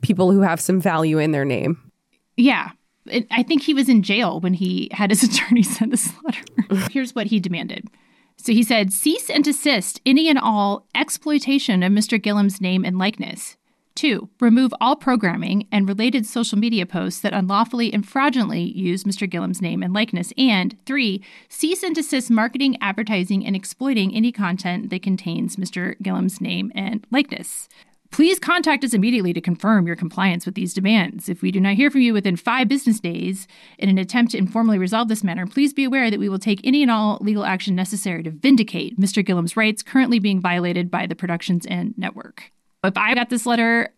[0.02, 1.90] people who have some value in their name.
[2.36, 2.70] Yeah.
[3.06, 6.44] It, I think he was in jail when he had his attorney send this letter.
[6.90, 7.88] Here's what he demanded.
[8.36, 12.20] So he said, cease and desist any and all exploitation of Mr.
[12.20, 13.56] Gillum's name and likeness.
[13.94, 19.28] Two, remove all programming and related social media posts that unlawfully and fraudulently use Mr.
[19.28, 20.32] Gillum's name and likeness.
[20.38, 25.94] And three, cease and desist marketing, advertising, and exploiting any content that contains Mr.
[26.02, 27.68] Gillum's name and likeness.
[28.10, 31.30] Please contact us immediately to confirm your compliance with these demands.
[31.30, 33.46] If we do not hear from you within five business days
[33.78, 36.60] in an attempt to informally resolve this matter, please be aware that we will take
[36.62, 39.24] any and all legal action necessary to vindicate Mr.
[39.24, 42.52] Gillum's rights currently being violated by the productions and network.
[42.84, 43.88] If I got this letter,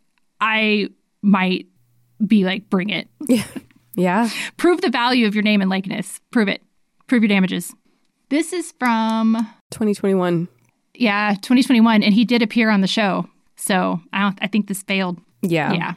[0.41, 0.89] I
[1.23, 1.67] might
[2.25, 3.09] be like, bring it.
[3.29, 3.45] Yeah.
[3.97, 4.29] Yeah.
[4.57, 6.21] Prove the value of your name and likeness.
[6.31, 6.63] Prove it.
[7.07, 7.73] Prove your damages.
[8.29, 9.35] This is from
[9.71, 10.49] 2021.
[10.95, 12.03] Yeah, 2021.
[12.03, 13.29] And he did appear on the show.
[13.57, 15.21] So I don't I think this failed.
[15.43, 15.73] Yeah.
[15.73, 15.95] Yeah.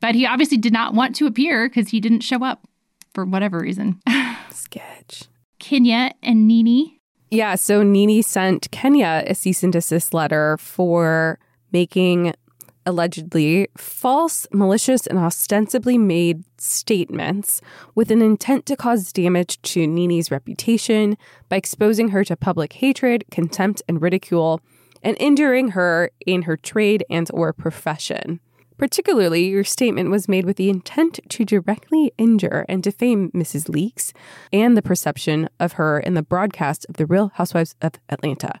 [0.00, 2.66] But he obviously did not want to appear because he didn't show up
[3.14, 4.00] for whatever reason.
[4.50, 5.24] Sketch.
[5.58, 6.92] Kenya and Nene.
[7.30, 11.38] Yeah, so Nene sent Kenya a cease and desist letter for
[11.76, 12.32] making
[12.86, 17.60] allegedly false, malicious, and ostensibly made statements
[17.94, 21.18] with an intent to cause damage to Nene's reputation
[21.50, 24.62] by exposing her to public hatred, contempt, and ridicule,
[25.02, 28.40] and injuring her in her trade and or profession.
[28.78, 33.68] Particularly, your statement was made with the intent to directly injure and defame Mrs.
[33.68, 34.14] Leakes
[34.50, 38.60] and the perception of her in the broadcast of The Real Housewives of Atlanta,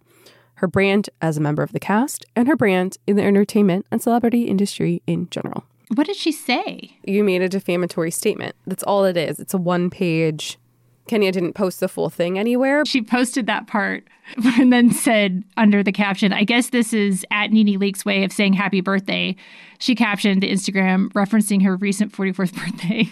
[0.56, 4.02] her brand as a member of the cast, and her brand in the entertainment and
[4.02, 5.64] celebrity industry in general.
[5.94, 6.98] What did she say?
[7.04, 8.56] You made a defamatory statement.
[8.66, 9.38] That's all it is.
[9.38, 10.58] It's a one page
[11.06, 12.84] Kenya didn't post the full thing anywhere.
[12.84, 14.08] She posted that part
[14.58, 18.32] and then said under the caption, I guess this is at Nene Leakes' way of
[18.32, 19.36] saying happy birthday.
[19.78, 23.04] She captioned the Instagram referencing her recent 44th birthday.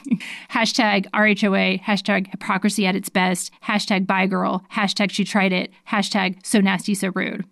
[0.51, 6.45] hashtag RHOA, hashtag hypocrisy at its best, hashtag bye girl, hashtag she tried it, hashtag
[6.45, 7.45] so nasty, so rude.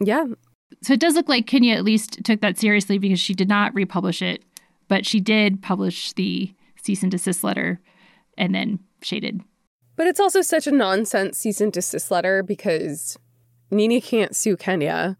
[0.00, 0.24] Yeah.
[0.82, 3.74] So it does look like Kenya at least took that seriously because she did not
[3.74, 4.42] republish it,
[4.88, 7.80] but she did publish the cease and desist letter
[8.36, 9.40] and then shaded
[9.96, 13.18] but it's also such a nonsense cease and desist letter because
[13.70, 15.16] Nene can't sue Kenya.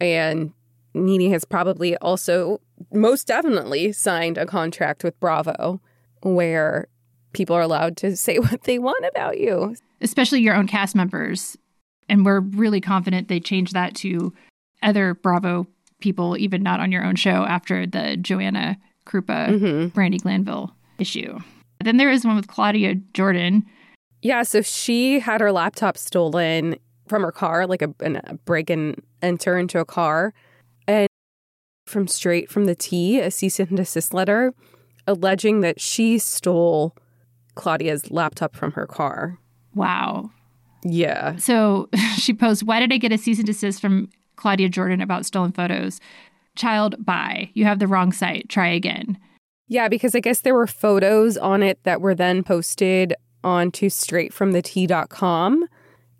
[0.00, 0.52] And
[0.94, 2.60] Nene has probably also,
[2.92, 5.80] most definitely, signed a contract with Bravo
[6.22, 6.88] where
[7.32, 11.56] people are allowed to say what they want about you, especially your own cast members.
[12.08, 14.32] And we're really confident they changed that to
[14.82, 15.66] other Bravo
[16.00, 19.98] people, even not on your own show, after the Joanna Krupa mm-hmm.
[19.98, 21.38] Brandi Glanville issue.
[21.82, 23.64] Then there is one with Claudia Jordan,
[24.24, 26.76] yeah, so she had her laptop stolen
[27.08, 30.32] from her car, like a, a break and enter into a car,
[30.88, 31.06] and
[31.86, 34.54] from straight from the T, a cease and desist letter
[35.06, 36.96] alleging that she stole
[37.54, 39.38] Claudia's laptop from her car.
[39.74, 40.30] Wow.
[40.82, 41.36] Yeah.
[41.36, 45.26] So she posts, Why did I get a cease and desist from Claudia Jordan about
[45.26, 46.00] stolen photos?
[46.56, 47.50] Child, bye.
[47.52, 48.48] You have the wrong site.
[48.48, 49.18] Try again.
[49.68, 53.14] Yeah, because I guess there were photos on it that were then posted
[53.44, 55.68] onto straightfromthet.com.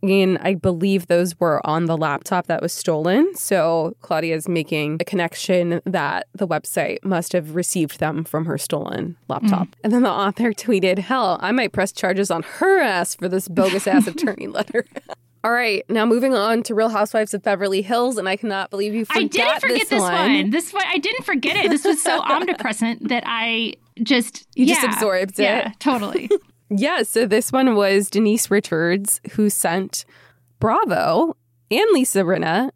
[0.02, 3.34] And I believe those were on the laptop that was stolen.
[3.34, 8.58] So Claudia is making a connection that the website must have received them from her
[8.58, 9.68] stolen laptop.
[9.68, 9.74] Mm.
[9.84, 13.48] And then the author tweeted, Hell, I might press charges on her ass for this
[13.48, 14.84] bogus ass attorney letter.
[15.42, 18.94] All right, now moving on to Real Housewives of Beverly Hills, and I cannot believe
[18.94, 20.12] you forgot I didn't forget this, this one.
[20.12, 20.50] one.
[20.50, 21.70] This one, I didn't forget it.
[21.70, 25.42] This was so omnipresent that I just you yeah, just absorbed it.
[25.42, 26.30] Yeah, totally.
[26.76, 30.04] Yeah, so this one was Denise Richards who sent
[30.58, 31.36] Bravo
[31.70, 32.70] and Lisa Rinna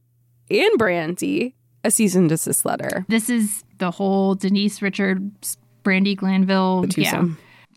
[0.51, 3.05] and Brandi a cease and desist letter.
[3.09, 6.87] This is the whole Denise Richards, Brandi Glanville.
[6.97, 7.25] Yeah.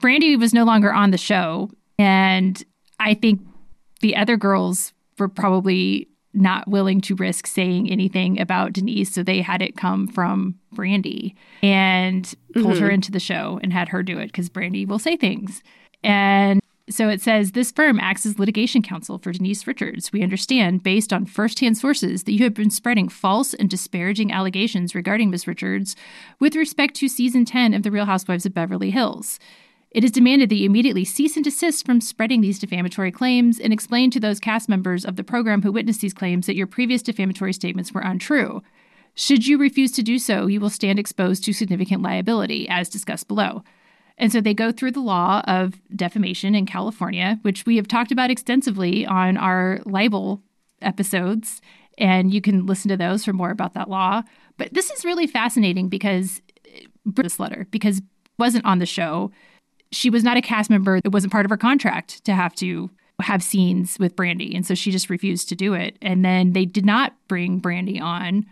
[0.02, 1.70] Brandi was no longer on the show.
[1.98, 2.64] And
[3.00, 3.42] I think
[4.02, 9.14] the other girls were probably not willing to risk saying anything about Denise.
[9.14, 12.84] So they had it come from Brandi and pulled mm-hmm.
[12.84, 15.62] her into the show and had her do it because Brandi will say things.
[16.04, 20.12] And so it says this firm acts as litigation counsel for Denise Richards.
[20.12, 24.94] We understand, based on firsthand sources, that you have been spreading false and disparaging allegations
[24.94, 25.48] regarding Ms.
[25.48, 25.96] Richards
[26.40, 29.40] with respect to season 10 of The Real Housewives of Beverly Hills.
[29.92, 33.74] It is demanded that you immediately cease and desist from spreading these defamatory claims and
[33.74, 37.02] explain to those cast members of the program who witnessed these claims that your previous
[37.02, 38.64] defamatory statements were untrue.
[39.16, 43.28] Should you refuse to do so, you will stand exposed to significant liability, as discussed
[43.28, 43.64] below.
[44.18, 48.12] And so they go through the law of defamation in California, which we have talked
[48.12, 50.42] about extensively on our libel
[50.82, 51.62] episodes.
[51.98, 54.24] And you can listen to those for more about that law.
[54.58, 58.02] But this is really fascinating because uh, this letter, because
[58.42, 59.32] wasn't on the show.
[59.92, 60.98] She was not a cast member.
[60.98, 62.90] It wasn't part of her contract to have to
[63.22, 64.56] have scenes with Brandi.
[64.56, 65.96] And so she just refused to do it.
[66.02, 68.46] And then they did not bring Brandi on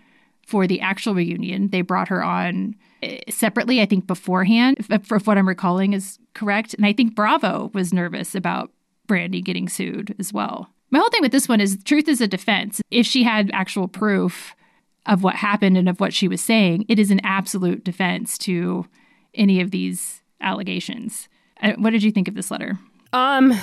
[0.45, 1.69] for the actual reunion.
[1.69, 2.75] They brought her on
[3.29, 6.73] separately, I think beforehand, if, if what I'm recalling is correct.
[6.73, 8.71] And I think Bravo was nervous about
[9.07, 10.69] Brandi getting sued as well.
[10.91, 12.81] My whole thing with this one is truth is a defense.
[12.89, 14.55] If she had actual proof
[15.05, 18.85] of what happened and of what she was saying, it is an absolute defense to
[19.33, 21.29] any of these allegations.
[21.61, 22.79] Uh, what did you think of this letter?
[23.13, 23.53] Um,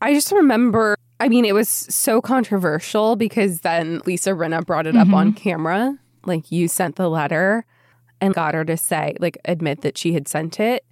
[0.00, 0.96] I just remember.
[1.20, 5.14] I mean, it was so controversial because then Lisa Rinna brought it mm-hmm.
[5.14, 5.98] up on camera.
[6.26, 7.64] Like, you sent the letter
[8.20, 10.84] and got her to say, like, admit that she had sent it.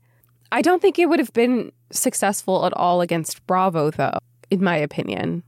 [0.51, 4.19] I don't think it would have been successful at all against Bravo, though,
[4.51, 5.43] in my opinion,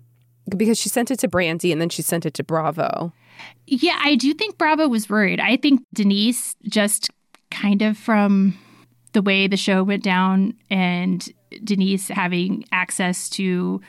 [0.56, 3.12] because she sent it to Brandi and then she sent it to Bravo.
[3.66, 5.40] Yeah, I do think Bravo was worried.
[5.40, 7.10] I think Denise just
[7.50, 8.56] kind of from
[9.12, 11.28] the way the show went down and
[11.62, 13.80] Denise having access to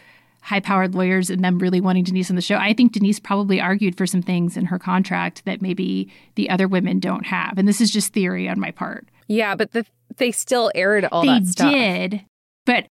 [0.45, 2.57] high powered lawyers and them really wanting Denise on the show.
[2.57, 6.67] I think Denise probably argued for some things in her contract that maybe the other
[6.67, 7.57] women don't have.
[7.57, 9.07] And this is just theory on my part.
[9.27, 9.87] Yeah, but the,
[10.17, 11.71] they still aired all they that stuff.
[11.71, 12.25] They did,
[12.63, 12.85] but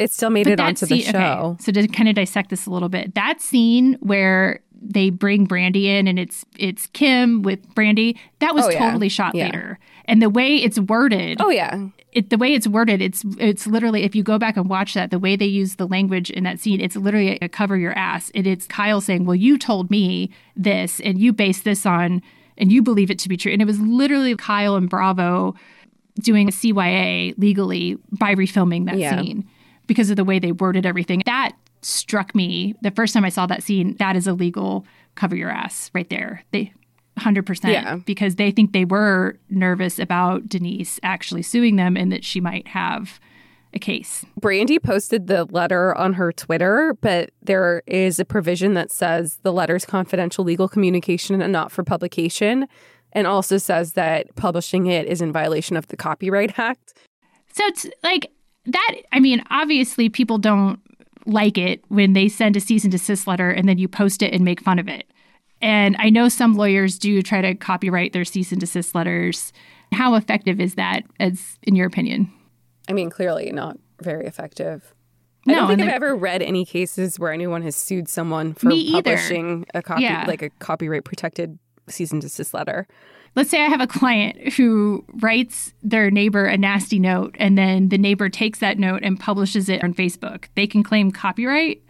[0.00, 1.18] it still made it onto scene, the show.
[1.52, 5.46] Okay, so to kind of dissect this a little bit, that scene where they bring
[5.46, 8.16] Brandi in and it's it's Kim with Brandi.
[8.38, 8.78] That was Oh, yeah.
[8.78, 9.46] totally shot Yeah.
[9.46, 9.78] later.
[10.04, 11.88] And the way it's worded, Oh yeah.
[12.12, 15.10] it, the way it's worded, it's it's literally if you go back and watch that,
[15.10, 18.30] the way they use the language in that scene, it's literally a cover your ass.
[18.34, 22.22] And it's Kyle saying, "Well, you told me this, and you base this on,
[22.56, 25.54] and you believe it to be true." And it was literally Kyle and Bravo
[26.20, 29.20] doing a CYA legally by refilming that Yeah.
[29.20, 29.44] scene
[29.86, 31.22] because of the way they worded everything.
[31.26, 31.52] That
[31.82, 33.96] struck me the first time I saw that scene.
[33.98, 34.86] That is illegal.
[35.14, 36.44] Cover your ass right there.
[36.52, 36.72] They.
[37.18, 37.96] 100% Yeah.
[37.96, 42.68] because they think they were nervous about Denise actually suing them and that she might
[42.68, 43.18] have
[43.74, 44.24] a case.
[44.40, 49.52] Brandi posted the letter on her Twitter, but there is a provision that says the
[49.52, 52.68] letter's confidential legal communication and not for publication,
[53.12, 56.94] and also says that publishing it is in violation of the Copyright Act.
[57.52, 58.30] So it's like
[58.66, 58.94] that.
[59.12, 60.78] I mean, obviously, people don't
[61.28, 64.32] like it when they send a cease and desist letter and then you post it
[64.32, 65.06] and make fun of it.
[65.60, 69.52] And I know some lawyers do try to copyright their cease and desist letters.
[69.92, 72.30] How effective is that, as in your opinion?
[72.88, 74.94] I mean, clearly not very effective.
[75.46, 78.68] I No, don't think I've ever read any cases where anyone has sued someone for
[78.68, 79.02] Me either.
[79.16, 80.24] publishing a copy, Yeah.
[80.26, 81.58] like a copyright protected
[81.92, 82.86] cease and desist letter.
[83.36, 87.88] Let's say I have a client who writes their neighbor a nasty note, and then
[87.90, 90.46] the neighbor takes that note and publishes it on Facebook.
[90.54, 91.82] They can claim copyright.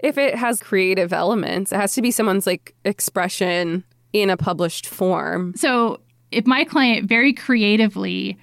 [0.00, 4.86] If it has creative elements, it has to be someone's like expression in a published
[4.86, 5.54] form.
[5.56, 8.38] So if my client very creatively,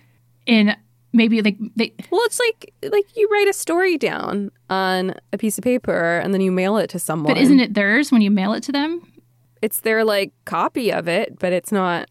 [0.45, 0.75] in
[1.13, 5.57] maybe like they, Well, it's like like you write a story down on a piece
[5.57, 7.33] of paper and then you mail it to someone.
[7.33, 9.01] but isn't it theirs when you mail it to them?
[9.61, 12.09] It's their like copy of it, but it's not.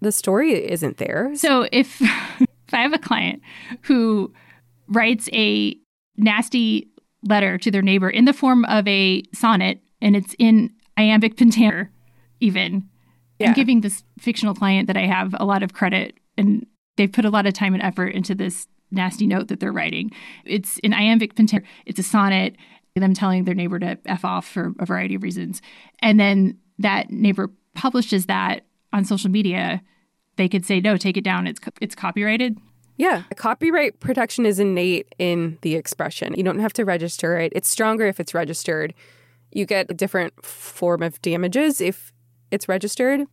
[0.00, 1.40] The story isn't theirs.
[1.40, 3.42] So if if I have a client
[3.82, 4.32] who
[4.88, 5.76] writes a
[6.16, 6.88] nasty
[7.22, 11.90] letter to their neighbor in the form of a sonnet and it's in iambic pentameter,
[12.40, 12.88] even,
[13.38, 13.48] Yeah.
[13.48, 16.66] I'm giving this fictional client that I have a lot of credit and
[16.96, 20.10] they've put a lot of time and effort into this nasty note that they're writing.
[20.44, 21.66] It's in iambic pentameter.
[21.86, 22.56] It's a sonnet.
[22.94, 25.60] Them telling their neighbor to f off for a variety of reasons,
[26.00, 29.82] and then that neighbor publishes that on social media.
[30.36, 31.46] They could say no, take it down.
[31.46, 32.58] It's it's copyrighted.
[32.98, 36.34] Yeah, copyright protection is innate in the expression.
[36.36, 37.52] You don't have to register it.
[37.54, 38.94] It's stronger if it's registered.
[39.52, 42.12] You get a different form of damages if
[42.50, 43.26] it's registered.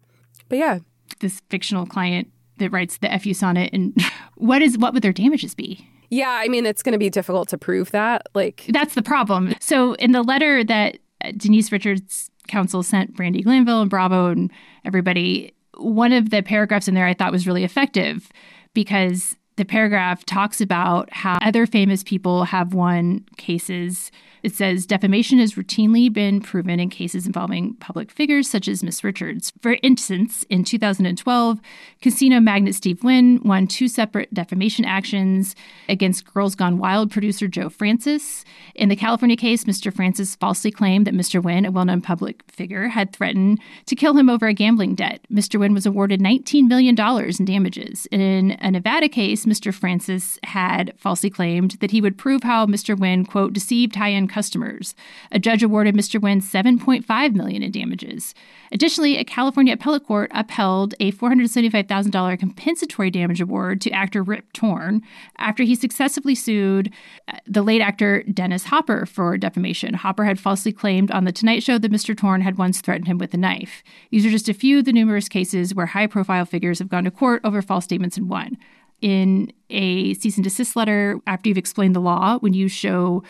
[0.50, 0.80] But yeah,
[1.20, 2.30] This fictional client
[2.60, 3.94] that writes the fu sonnet, and
[4.36, 5.88] what is what would their damages be?
[6.10, 8.28] yeah, I mean it's going to be difficult to prove that.
[8.36, 9.56] Like, That's the problem.
[9.60, 11.00] So in the letter that
[11.38, 14.52] Denise Richards' counsel sent Brandy Glanville and Bravo and
[14.86, 18.30] everybody, one of the paragraphs in there I thought was really effective
[18.74, 24.12] because the paragraph talks about how other famous people have won cases.
[24.44, 29.02] It says defamation has routinely been proven in cases involving public figures such as Miss
[29.02, 29.54] Richards.
[29.62, 31.62] For instance, in 2012,
[32.02, 35.56] casino magnate Steve Wynn won two separate defamation actions
[35.88, 38.44] against Girls Gone Wild producer Joe Francis.
[38.76, 39.96] In the California case, Mr.
[39.96, 41.42] Francis falsely claimed that Mr.
[41.42, 45.22] Wynn, a well known public figure, had threatened to kill him over a gambling debt.
[45.32, 45.58] Mr.
[45.58, 48.08] Wynn was awarded $19 million in damages.
[48.12, 49.74] In a Nevada case, Mr.
[49.74, 53.00] Francis had falsely claimed that he would prove how Mr.
[53.00, 54.96] Wynn, quote, deceived high end customers.
[55.32, 56.20] A judge awarded Mr.
[56.20, 58.34] Wynn 7.5 million in damages.
[58.72, 65.02] Additionally, a California appellate court upheld a $475,000 compensatory damage award to actor Rip Torn
[65.38, 66.92] after he successfully sued
[67.28, 69.94] uh, the late actor Dennis Hopper for defamation.
[69.94, 72.18] Hopper had falsely claimed on The Tonight Show that Mr.
[72.18, 73.84] Torn had once threatened him with a knife.
[74.10, 77.04] These are just a few of the numerous cases where high profile figures have gone
[77.04, 78.58] to court over false statements and won.
[79.02, 83.22] In a cease and desist letter, after you've explained the law, when you show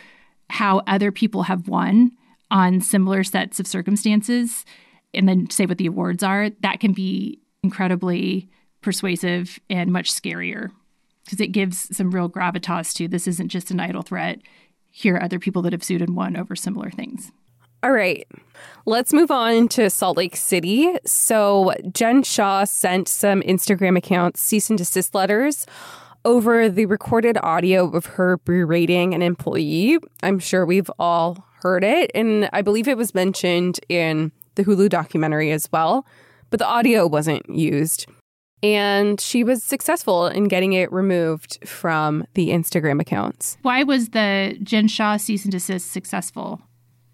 [0.50, 2.12] how other people have won
[2.52, 4.66] on similar sets of circumstances
[5.14, 8.50] and then say what the awards are, that can be incredibly
[8.82, 10.70] persuasive and much scarier
[11.26, 14.40] because it gives some real gravitas to this isn't just an idle threat.
[14.92, 17.32] Here are other people that have sued and won over similar things.
[17.82, 18.26] All right,
[18.86, 20.96] let's move on to Salt Lake City.
[21.06, 25.66] So, Jen Shah sent some Instagram accounts cease and desist letters
[26.26, 29.98] over the recorded audio of her berating an employee.
[30.22, 34.90] I'm sure we've all heard it, and I believe it was mentioned in the Hulu
[34.90, 36.06] documentary as well,
[36.50, 38.06] but the audio wasn't used.
[38.62, 43.58] And she was successful in getting it removed from the Instagram accounts.
[43.62, 46.62] Why was the Jen Shah cease and desist successful?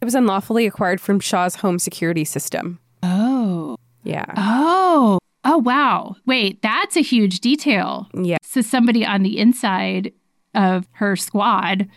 [0.01, 2.79] It was unlawfully acquired from Shah's home security system.
[3.03, 3.77] Oh.
[4.03, 4.25] Yeah.
[4.37, 5.18] Oh.
[5.45, 6.15] Oh, wow.
[6.25, 8.07] Wait, that's a huge detail.
[8.13, 8.37] Yeah.
[8.43, 10.11] So somebody on the inside
[10.53, 11.87] of her squad.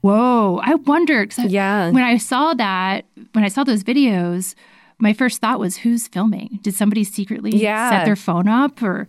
[0.00, 0.60] Whoa.
[0.62, 1.26] I wonder.
[1.38, 1.90] I- Yeah.
[1.90, 4.54] When I saw that, when I saw those videos,
[4.98, 6.58] my first thought was, who's filming?
[6.62, 7.90] Did somebody secretly Yeah.
[7.90, 8.82] set their phone up?
[8.82, 9.06] Or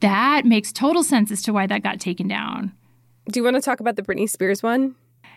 [0.00, 2.72] that makes total sense as to why that got taken down.
[3.30, 4.94] Do you want to talk about the Britney Spears one?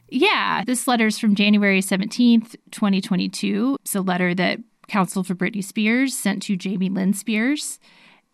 [0.10, 3.78] Yeah, this letter is from January 17th, 2022.
[3.82, 7.80] It's a letter that counsel for Britney Spears sent to Jamie Lynn Spears.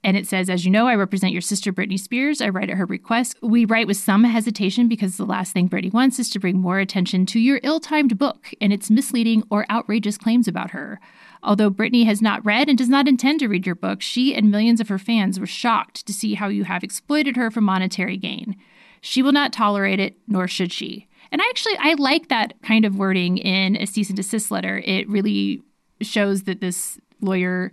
[0.03, 2.41] And it says, As you know, I represent your sister Britney Spears.
[2.41, 3.37] I write at her request.
[3.41, 6.79] We write with some hesitation because the last thing Britney wants is to bring more
[6.79, 10.99] attention to your ill timed book and its misleading or outrageous claims about her.
[11.41, 14.51] Although Britney has not read and does not intend to read your book, she and
[14.51, 18.17] millions of her fans were shocked to see how you have exploited her for monetary
[18.17, 18.55] gain.
[18.99, 21.07] She will not tolerate it, nor should she.
[21.31, 24.81] And I actually I like that kind of wording in a cease and desist letter.
[24.85, 25.63] It really
[26.03, 27.71] shows that this lawyer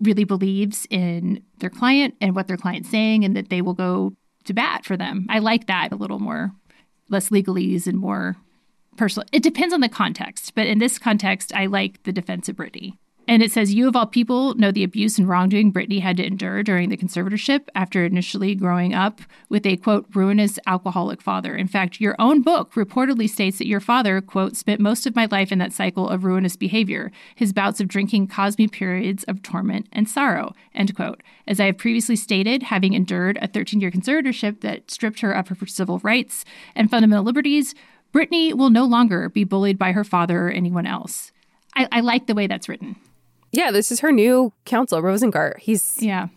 [0.00, 4.12] really believes in their client and what their client's saying and that they will go
[4.44, 5.26] to bat for them.
[5.30, 6.52] I like that a little more
[7.08, 8.36] less legalese and more
[8.96, 9.26] personal.
[9.32, 12.98] It depends on the context, but in this context, I like the defense of Britney.
[13.28, 16.26] And it says, You of all people know the abuse and wrongdoing Britney had to
[16.26, 21.54] endure during the conservatorship after initially growing up with a quote, ruinous alcoholic father.
[21.54, 25.26] In fact, your own book reportedly states that your father, quote, spent most of my
[25.30, 27.12] life in that cycle of ruinous behavior.
[27.34, 31.22] His bouts of drinking caused me periods of torment and sorrow, end quote.
[31.46, 35.48] As I have previously stated, having endured a 13 year conservatorship that stripped her of
[35.48, 36.44] her civil rights
[36.74, 37.74] and fundamental liberties,
[38.12, 41.32] Britney will no longer be bullied by her father or anyone else.
[41.74, 42.96] I, I like the way that's written.
[43.52, 45.58] Yeah, this is her new counsel, Rosengart.
[45.58, 46.28] He's Yeah.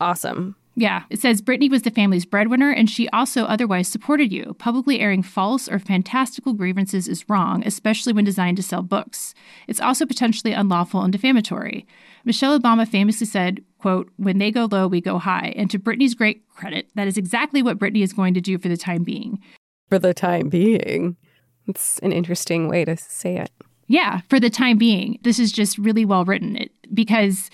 [0.00, 0.56] awesome.
[0.76, 4.54] Yeah, it says Britney was the family's breadwinner and she also otherwise supported you.
[4.58, 9.34] Publicly airing false or fantastical grievances is wrong, especially when designed to sell books.
[9.66, 11.86] It's also potentially unlawful and defamatory.
[12.24, 15.52] Michelle Obama famously said, quote, when they go low, we go high.
[15.56, 18.68] And to Britney's great credit, that is exactly what Britney is going to do for
[18.68, 19.40] the time being.
[19.88, 21.16] For the time being.
[21.66, 23.50] It's an interesting way to say it.
[23.90, 25.18] Yeah, for the time being.
[25.22, 27.50] This is just really well written it, because,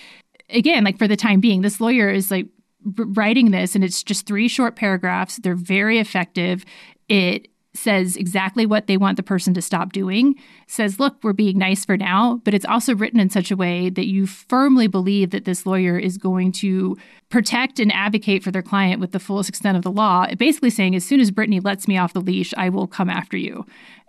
[0.50, 2.46] again, like for the time being, this lawyer is like
[2.94, 5.38] writing this and it's just three short paragraphs.
[5.38, 6.66] They're very effective.
[7.08, 10.34] It says exactly what they want the person to stop doing.
[10.66, 13.88] Says, look, we're being nice for now, but it's also written in such a way
[13.88, 16.98] that you firmly believe that this lawyer is going to
[17.30, 20.26] protect and advocate for their client with the fullest extent of the law.
[20.38, 23.38] Basically saying, as soon as Britney lets me off the leash, I will come after
[23.38, 23.64] you.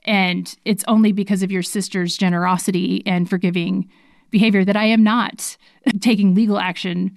[0.08, 3.90] And it's only because of your sister's generosity and forgiving
[4.32, 5.58] behavior that I am not
[6.00, 7.16] taking legal action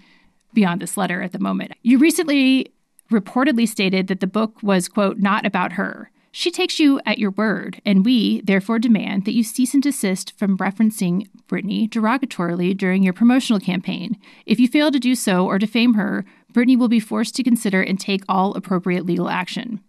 [0.53, 1.73] beyond this letter at the moment.
[1.83, 2.73] You recently
[3.11, 6.11] reportedly stated that the book was, quote, not about her.
[6.33, 10.39] She takes you at your word, and we therefore demand that you cease and desist
[10.39, 14.17] from referencing Britney derogatorily during your promotional campaign.
[14.47, 17.83] If you fail to do so or defame her, Britney will be forced to consider
[17.83, 19.81] and take all appropriate legal action.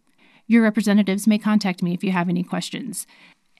[0.51, 3.07] Your representatives may contact me if you have any questions.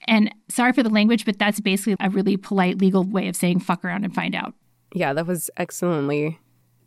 [0.07, 3.61] And sorry for the language, but that's basically a really polite legal way of saying
[3.61, 4.53] fuck around and find out.
[4.93, 6.37] Yeah, that was excellently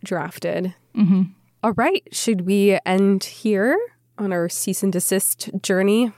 [0.04, 0.74] drafted.
[0.94, 1.22] Mm-hmm.
[1.62, 2.02] All right.
[2.12, 3.78] Should we end here
[4.18, 6.12] on our cease and desist journey?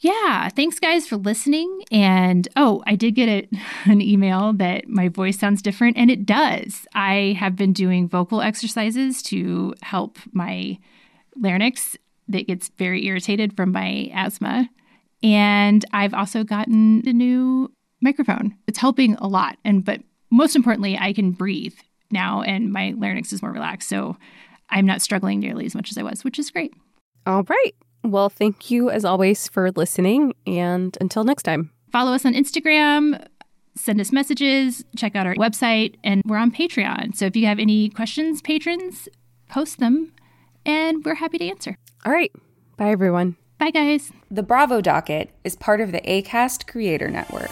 [0.00, 1.84] Yeah, thanks guys for listening.
[1.90, 3.48] And oh, I did get a,
[3.90, 6.86] an email that my voice sounds different, and it does.
[6.94, 10.78] I have been doing vocal exercises to help my
[11.36, 11.96] larynx
[12.30, 14.68] that gets very irritated from my asthma.
[15.22, 17.70] And I've also gotten a new
[18.00, 18.56] microphone.
[18.66, 19.58] It's helping a lot.
[19.64, 20.00] And but
[20.30, 21.74] most importantly, I can breathe
[22.10, 23.88] now and my larynx is more relaxed.
[23.88, 24.16] So
[24.70, 26.72] I'm not struggling nearly as much as I was, which is great.
[27.26, 27.74] All right.
[28.02, 30.34] Well, thank you as always for listening.
[30.46, 31.70] And until next time.
[31.92, 33.26] Follow us on Instagram,
[33.74, 37.16] send us messages, check out our website, and we're on Patreon.
[37.16, 39.08] So if you have any questions, patrons,
[39.48, 40.12] post them,
[40.64, 41.76] and we're happy to answer.
[42.04, 42.32] All right.
[42.76, 43.36] Bye, everyone.
[43.58, 44.10] Bye, guys.
[44.30, 47.50] The Bravo Docket is part of the ACAST Creator Network.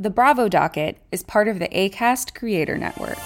[0.00, 3.18] The Bravo Docket is part of the ACAST Creator Network.